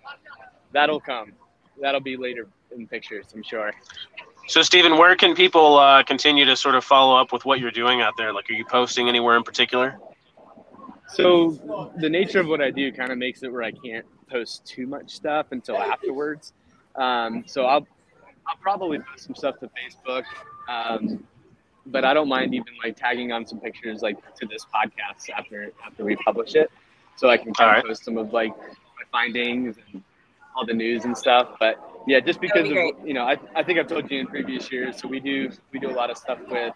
that'll 0.72 1.00
come. 1.00 1.32
That'll 1.80 2.00
be 2.00 2.16
later 2.16 2.46
in 2.74 2.86
pictures, 2.86 3.26
I'm 3.34 3.42
sure. 3.42 3.72
So, 4.46 4.62
Stephen, 4.62 4.96
where 4.98 5.16
can 5.16 5.34
people 5.34 5.78
uh, 5.78 6.02
continue 6.02 6.44
to 6.44 6.56
sort 6.56 6.74
of 6.74 6.84
follow 6.84 7.16
up 7.16 7.32
with 7.32 7.44
what 7.44 7.60
you're 7.60 7.70
doing 7.70 8.02
out 8.02 8.14
there? 8.16 8.32
Like, 8.32 8.48
are 8.50 8.54
you 8.54 8.64
posting 8.64 9.08
anywhere 9.08 9.36
in 9.36 9.42
particular? 9.42 9.98
So 11.08 11.92
the 11.96 12.08
nature 12.08 12.40
of 12.40 12.48
what 12.48 12.60
I 12.60 12.70
do 12.70 12.90
kind 12.90 13.12
of 13.12 13.18
makes 13.18 13.42
it 13.42 13.52
where 13.52 13.62
I 13.62 13.70
can't 13.70 14.04
post 14.28 14.66
too 14.66 14.86
much 14.86 15.12
stuff 15.12 15.46
until 15.52 15.76
afterwards. 15.76 16.52
Um, 16.96 17.44
so 17.46 17.66
I'll 17.66 17.86
I'll 18.46 18.56
probably 18.60 18.98
post 18.98 19.24
some 19.24 19.34
stuff 19.34 19.58
to 19.60 19.68
Facebook, 19.68 20.24
um, 20.68 21.24
but 21.86 22.04
I 22.04 22.14
don't 22.14 22.28
mind 22.28 22.54
even 22.54 22.72
like 22.82 22.96
tagging 22.96 23.32
on 23.32 23.46
some 23.46 23.60
pictures 23.60 24.02
like 24.02 24.16
to 24.36 24.46
this 24.46 24.64
podcast 24.74 25.30
after 25.36 25.70
after 25.84 26.04
we 26.04 26.16
publish 26.16 26.54
it, 26.54 26.70
so 27.16 27.28
I 27.28 27.36
can 27.36 27.52
kind 27.52 27.70
All 27.70 27.76
of 27.78 27.82
right. 27.82 27.86
post 27.86 28.04
some 28.04 28.16
of 28.18 28.32
like 28.32 28.56
my 28.56 29.04
findings 29.12 29.76
and 29.76 30.02
all 30.56 30.64
the 30.66 30.74
news 30.74 31.04
and 31.04 31.16
stuff. 31.16 31.56
But 31.60 31.76
yeah, 32.06 32.20
just 32.20 32.40
because 32.40 32.64
be 32.64 32.70
of 32.70 32.74
great. 32.74 32.94
you 33.04 33.14
know 33.14 33.24
I, 33.24 33.36
I 33.54 33.62
think 33.62 33.78
I've 33.78 33.86
told 33.88 34.10
you 34.10 34.20
in 34.20 34.26
previous 34.26 34.70
years, 34.72 34.98
so 35.00 35.08
we 35.08 35.20
do 35.20 35.50
we 35.72 35.78
do 35.78 35.90
a 35.90 35.96
lot 35.96 36.10
of 36.10 36.16
stuff 36.16 36.38
with 36.50 36.72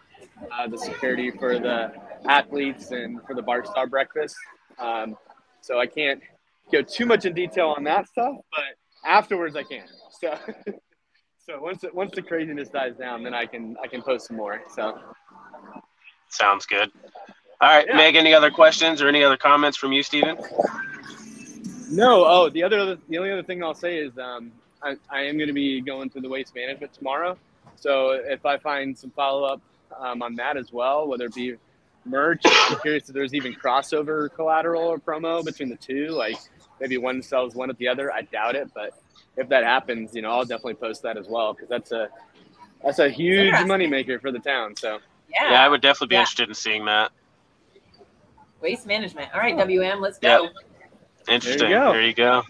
uh, 0.53 0.67
the 0.69 0.79
security 0.79 1.31
for 1.31 1.59
the 1.59 1.93
athletes 2.27 2.91
and 2.91 3.21
for 3.27 3.35
the 3.35 3.43
Bart 3.43 3.67
Starr 3.67 3.87
breakfast. 3.87 4.37
Um, 4.79 5.17
so 5.61 5.79
I 5.81 5.87
can't 5.87 6.21
go 6.73 6.83
too 6.83 7.07
much 7.07 7.25
in 7.25 7.35
detail 7.35 7.75
on 7.77 7.85
that 7.85 8.09
stuff, 8.09 8.35
but 8.51 9.09
afterwards 9.09 9.57
I 9.57 9.63
can. 9.63 9.85
So, 10.21 10.37
so 11.49 11.59
once 11.61 11.83
it, 11.83 11.95
once 11.95 12.13
the 12.15 12.23
craziness 12.23 12.69
dies 12.69 12.95
down, 12.97 13.23
then 13.23 13.35
I 13.35 13.47
can 13.47 13.77
I 13.83 13.87
can 13.87 14.03
post 14.03 14.27
some 14.29 14.37
more. 14.37 14.63
So 14.75 14.99
Sounds 16.29 16.67
good. 16.67 16.91
All 17.61 17.69
right, 17.71 17.87
Yeah. 17.89 17.97
Meg, 17.97 18.17
any 18.17 18.35
other 18.35 18.51
questions 18.51 19.01
or 19.01 19.09
any 19.09 19.25
other 19.25 19.37
comments 19.39 19.79
from 19.79 19.93
you, 19.93 20.03
Stephen? 20.03 20.37
no, 21.91 22.25
oh 22.27 22.51
the 22.51 22.63
other 22.63 22.97
the 23.09 23.19
only 23.19 23.33
other 23.33 23.43
thing 23.43 23.65
I'll 23.65 23.75
say 23.75 23.97
is 23.99 24.17
um, 24.19 24.53
I, 24.83 24.97
I 25.11 25.23
am 25.23 25.37
going 25.39 25.49
to 25.49 25.55
be 25.55 25.81
going 25.81 26.11
through 26.11 26.23
the 26.23 26.29
waste 26.29 26.55
management 26.55 26.93
tomorrow. 26.93 27.37
So 27.77 28.11
if 28.11 28.45
I 28.45 28.59
find 28.59 28.97
some 28.97 29.11
follow 29.11 29.45
up 29.45 29.63
um, 29.99 30.23
on 30.23 30.35
that 30.37 30.57
as 30.57 30.73
well, 30.73 31.07
whether 31.09 31.25
it 31.27 31.35
be 31.35 31.55
merch, 32.05 32.43
I'm 32.45 32.79
curious 32.81 33.09
if 33.09 33.15
there's 33.15 33.35
even 33.35 33.55
crossover 33.55 34.33
collateral 34.35 34.83
or 34.83 34.99
promo 34.99 35.45
between 35.45 35.71
the 35.71 35.77
two. 35.77 36.09
Like 36.09 36.37
maybe 36.81 36.99
one 36.99 37.23
sells 37.23 37.55
one 37.55 37.71
at 37.71 37.79
the 37.79 37.89
other. 37.89 38.13
I 38.13 38.23
doubt 38.23 38.55
it, 38.55 38.71
but 38.75 38.93
if 39.39 39.49
that 39.49 39.65
happens, 39.65 40.15
you 40.15 40.21
know, 40.23 40.31
I'll 40.31 40.45
definitely 40.45 40.75
post 40.75 41.03
that 41.03 41.17
as 41.17 41.29
well 41.29 41.55
because 41.55 41.69
that's 41.69 41.93
a 41.93 42.09
that's 42.85 42.99
a 42.99 43.09
huge 43.09 43.47
Interesting. 43.55 43.69
moneymaker 43.69 44.21
for 44.21 44.31
the 44.31 44.39
town. 44.39 44.77
So 44.77 44.99
yeah. 45.33 45.53
Yeah, 45.53 45.65
I 45.65 45.69
would 45.69 45.81
definitely 45.81 46.09
be 46.09 46.15
Yeah. 46.17 46.21
interested 46.21 46.49
in 46.49 46.55
seeing 46.55 46.85
that. 46.87 47.11
Waste 48.61 48.87
management. 48.87 49.31
All 49.35 49.41
right, 49.41 49.57
WM, 49.57 50.01
let's 50.01 50.19
go. 50.19 50.49
Interesting. 51.29 51.71
go. 51.71 51.93
There 51.93 52.03
you 52.03 52.15
go. 52.15 52.43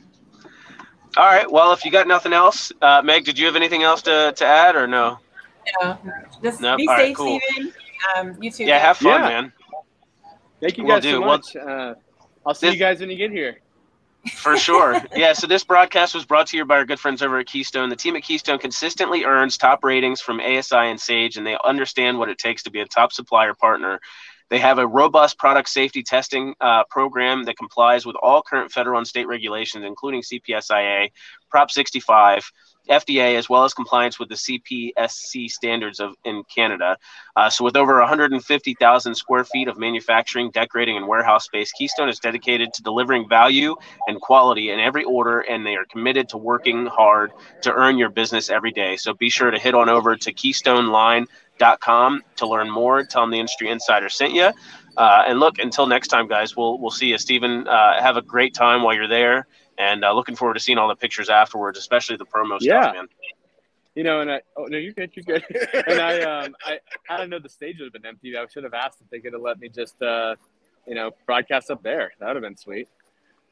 All 1.16 1.27
right. 1.27 1.51
Well, 1.51 1.72
if 1.72 1.85
you 1.85 1.90
got 1.90 2.07
nothing 2.07 2.33
else, 2.33 2.72
uh, 2.81 3.03
Meg, 3.05 3.24
did 3.24 3.38
you 3.38 3.46
have 3.46 3.57
anything 3.57 3.83
else 3.83 4.03
to, 4.03 4.33
to 4.37 4.44
add 4.46 4.77
or 4.77 4.87
no? 4.87 5.18
No, 5.83 5.98
just 6.42 6.61
Nope. 6.61 6.79
be 6.79 6.88
All 6.88 6.94
right, 6.94 7.07
safe, 7.09 7.16
cool. 7.16 7.40
Steven. 7.51 7.72
Um, 8.16 8.37
you 8.42 8.51
too. 8.51 8.64
Yeah, 8.64 8.79
Jeff. 8.79 8.83
have 8.87 8.96
fun, 8.98 9.20
Yeah. 9.22 9.29
man. 9.29 9.53
thank 10.61 10.79
you 10.79 10.85
Will 10.85 10.90
guys 10.90 11.03
so 11.03 11.11
do. 11.11 11.20
Well- 11.20 11.29
much. 11.31 11.57
Uh, 11.57 11.94
I'll 12.46 12.55
see 12.55 12.68
This- 12.68 12.74
you 12.74 12.81
guys 12.81 13.01
when 13.01 13.11
you 13.11 13.16
get 13.16 13.31
here. 13.31 13.61
For 14.26 14.57
sure. 14.57 15.00
Yeah. 15.14 15.33
So 15.33 15.46
this 15.46 15.64
broadcast 15.64 16.14
was 16.14 16.24
brought 16.24 16.48
to 16.48 16.57
you 16.57 16.64
by 16.64 16.76
our 16.76 16.85
good 16.85 17.00
friends 17.00 17.22
over 17.22 17.38
at 17.38 17.46
Keystone. 17.46 17.88
The 17.88 17.96
team 17.96 18.16
at 18.16 18.22
Keystone 18.22 18.59
consistently 18.59 19.24
earns 19.24 19.57
top 19.57 19.85
ratings 19.85 20.20
from 20.20 20.40
ASI 20.40 20.76
and 20.76 21.00
Sage, 21.00 21.37
and 21.37 21.46
they 21.46 21.57
understand 21.64 22.18
what 22.18 22.28
it 22.28 22.38
takes 22.38 22.62
to 22.64 22.70
be 22.70 22.81
a 22.81 22.87
top 22.87 23.12
supplier 23.12 23.54
partner. 23.54 24.00
They 24.50 24.58
have 24.58 24.78
a 24.78 24.87
robust 24.87 25.38
product 25.38 25.68
safety 25.68 26.02
testing 26.02 26.54
uh, 26.61 26.84
program 26.90 27.44
that 27.44 27.58
complies 27.58 28.06
with 28.06 28.16
all 28.22 28.42
current 28.42 28.72
federal 28.72 28.98
and 28.98 29.06
state 29.06 29.26
regulations, 29.26 29.84
including 29.84 30.22
CPSIA, 30.22 31.11
Prop 31.50 31.70
65, 31.70 32.50
FDA, 32.88 33.37
as 33.37 33.48
well 33.48 33.64
as 33.64 33.74
compliance 33.74 34.18
with 34.18 34.28
the 34.28 34.34
CPSC 34.34 35.50
standards 35.50 36.00
of 36.00 36.14
in 36.24 36.42
Canada. 36.44 36.96
Uh, 37.37 37.50
so, 37.50 37.64
with 37.64 37.76
over 37.76 37.98
150,000 37.98 39.14
square 39.14 39.44
feet 39.44 39.68
of 39.68 39.78
manufacturing, 39.78 40.50
decorating, 40.50 40.96
and 40.96 41.06
warehouse 41.06 41.44
space, 41.44 41.70
Keystone 41.72 42.08
is 42.08 42.18
dedicated 42.18 42.72
to 42.74 42.82
delivering 42.82 43.28
value 43.28 43.76
and 44.06 44.20
quality 44.20 44.70
in 44.70 44.80
every 44.80 45.04
order, 45.04 45.40
and 45.40 45.66
they 45.66 45.76
are 45.76 45.84
committed 45.84 46.28
to 46.30 46.38
working 46.38 46.87
hard 46.87 47.32
to 47.62 47.72
earn 47.72 47.98
your 47.98 48.11
business 48.11 48.50
every 48.50 48.72
day. 48.72 48.96
So, 48.96 49.14
be 49.14 49.30
sure 49.30 49.50
to 49.50 49.58
head 49.58 49.74
on 49.74 49.88
over 49.88 50.16
to 50.16 50.32
KeystoneLine.com 51.58 52.22
to 52.36 52.46
learn 52.46 52.70
more. 52.70 53.04
Tell 53.04 53.22
them 53.22 53.30
the 53.30 53.38
Industry 53.38 53.70
Insider 53.70 54.08
sent 54.08 54.32
you. 54.32 54.50
Uh, 54.96 55.24
and 55.26 55.38
look, 55.38 55.58
until 55.58 55.86
next 55.86 56.08
time, 56.08 56.26
guys, 56.26 56.56
we'll 56.56 56.78
we'll 56.78 56.90
see 56.90 57.06
you. 57.06 57.18
Stephen, 57.18 57.68
uh, 57.68 58.00
have 58.00 58.16
a 58.16 58.22
great 58.22 58.54
time 58.54 58.82
while 58.82 58.94
you're 58.94 59.08
there 59.08 59.46
and 59.78 60.04
uh, 60.04 60.12
looking 60.12 60.34
forward 60.34 60.54
to 60.54 60.60
seeing 60.60 60.78
all 60.78 60.88
the 60.88 60.96
pictures 60.96 61.28
afterwards, 61.28 61.78
especially 61.78 62.16
the 62.16 62.26
promo 62.26 62.58
yeah. 62.60 62.82
stuff, 62.82 62.94
man. 62.94 63.08
You 63.94 64.04
know, 64.04 64.20
and 64.20 64.30
I 64.30 64.40
oh 64.56 64.64
no, 64.64 64.76
you're 64.78 64.92
good, 64.92 65.10
you're 65.14 65.24
good. 65.24 65.44
and 65.86 66.00
I 66.00 66.20
um 66.22 66.54
I 66.64 66.78
I 67.08 67.16
don't 67.16 67.30
know 67.30 67.38
the 67.38 67.48
stage 67.48 67.76
would 67.78 67.86
have 67.86 67.92
been 67.92 68.06
empty. 68.06 68.36
I 68.36 68.46
should 68.52 68.64
have 68.64 68.74
asked 68.74 69.00
if 69.00 69.10
they 69.10 69.20
could 69.20 69.32
have 69.32 69.42
let 69.42 69.58
me 69.58 69.68
just 69.68 70.00
uh 70.02 70.36
you 70.86 70.94
know 70.94 71.12
broadcast 71.26 71.70
up 71.70 71.82
there. 71.82 72.12
That 72.20 72.26
would 72.28 72.36
have 72.36 72.42
been 72.42 72.56
sweet. 72.56 72.88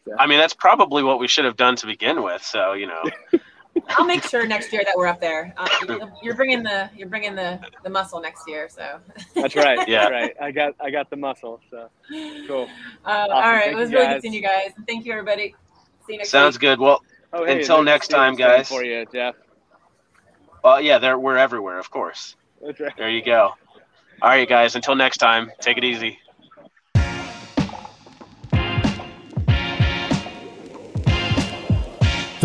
So. 0.05 0.13
I 0.17 0.29
mean, 0.29 0.39
that's 0.39 0.55
probably 0.55 1.03
what 1.03 1.19
we 1.19 1.27
should 1.27 1.47
have 1.47 1.57
done 1.57 1.75
to 1.77 1.87
begin 1.87 2.23
with. 2.23 2.43
So 2.43 2.73
you 2.73 2.87
know. 2.87 3.03
I'll 3.89 4.05
make 4.05 4.25
sure 4.25 4.47
next 4.47 4.73
year 4.73 4.83
that 4.85 4.95
we're 4.97 5.07
up 5.07 5.21
there. 5.21 5.55
Uh, 5.57 5.69
you're 6.23 6.35
bringing 6.35 6.63
the 6.63 6.91
you're 6.97 7.09
bringing 7.09 7.35
the 7.35 7.61
the 7.85 7.91
muscle 7.91 8.21
next 8.21 8.49
year, 8.49 8.69
so. 8.69 9.01
That's 9.35 9.55
right. 9.57 9.87
yeah. 9.89 10.09
That's 10.09 10.11
right. 10.13 10.37
I 10.41 10.51
got 10.51 10.75
I 10.81 10.91
got 10.91 11.11
the 11.11 11.17
muscle. 11.17 11.61
So 11.71 11.89
cool. 12.47 12.69
Uh, 13.05 13.09
awesome. 13.09 13.33
All 13.33 13.41
right. 13.41 13.65
Thank 13.65 13.77
it 13.77 13.81
was 13.81 13.93
really 13.93 14.07
good 14.07 14.23
seeing 14.23 14.35
you 14.35 14.43
guys. 14.43 14.73
Thank 14.87 15.05
you, 15.07 15.13
everybody. 15.13 15.55
See 16.07 16.15
you 16.15 16.19
next 16.19 16.31
Sounds 16.31 16.57
week. 16.57 16.63
good. 16.63 16.81
Well, 16.81 17.03
oh, 17.33 17.45
hey, 17.45 17.61
until 17.61 17.83
next 17.83 18.09
time, 18.09 18.35
guys. 18.35 18.69
For 18.69 18.85
you, 18.85 19.07
Jeff. 19.13 19.35
Well, 20.63 20.81
yeah, 20.81 20.99
they're, 20.99 21.19
we're 21.19 21.37
everywhere, 21.37 21.79
of 21.79 21.91
course. 21.91 22.35
That's 22.65 22.81
right. 22.81 22.93
There 22.97 23.09
you 23.09 23.23
go. 23.23 23.53
All 24.23 24.29
right, 24.29 24.49
guys. 24.49 24.75
Until 24.75 24.97
next 24.97 25.19
time, 25.19 25.53
take 25.61 25.79
it 25.79 25.85
easy. 25.85 26.19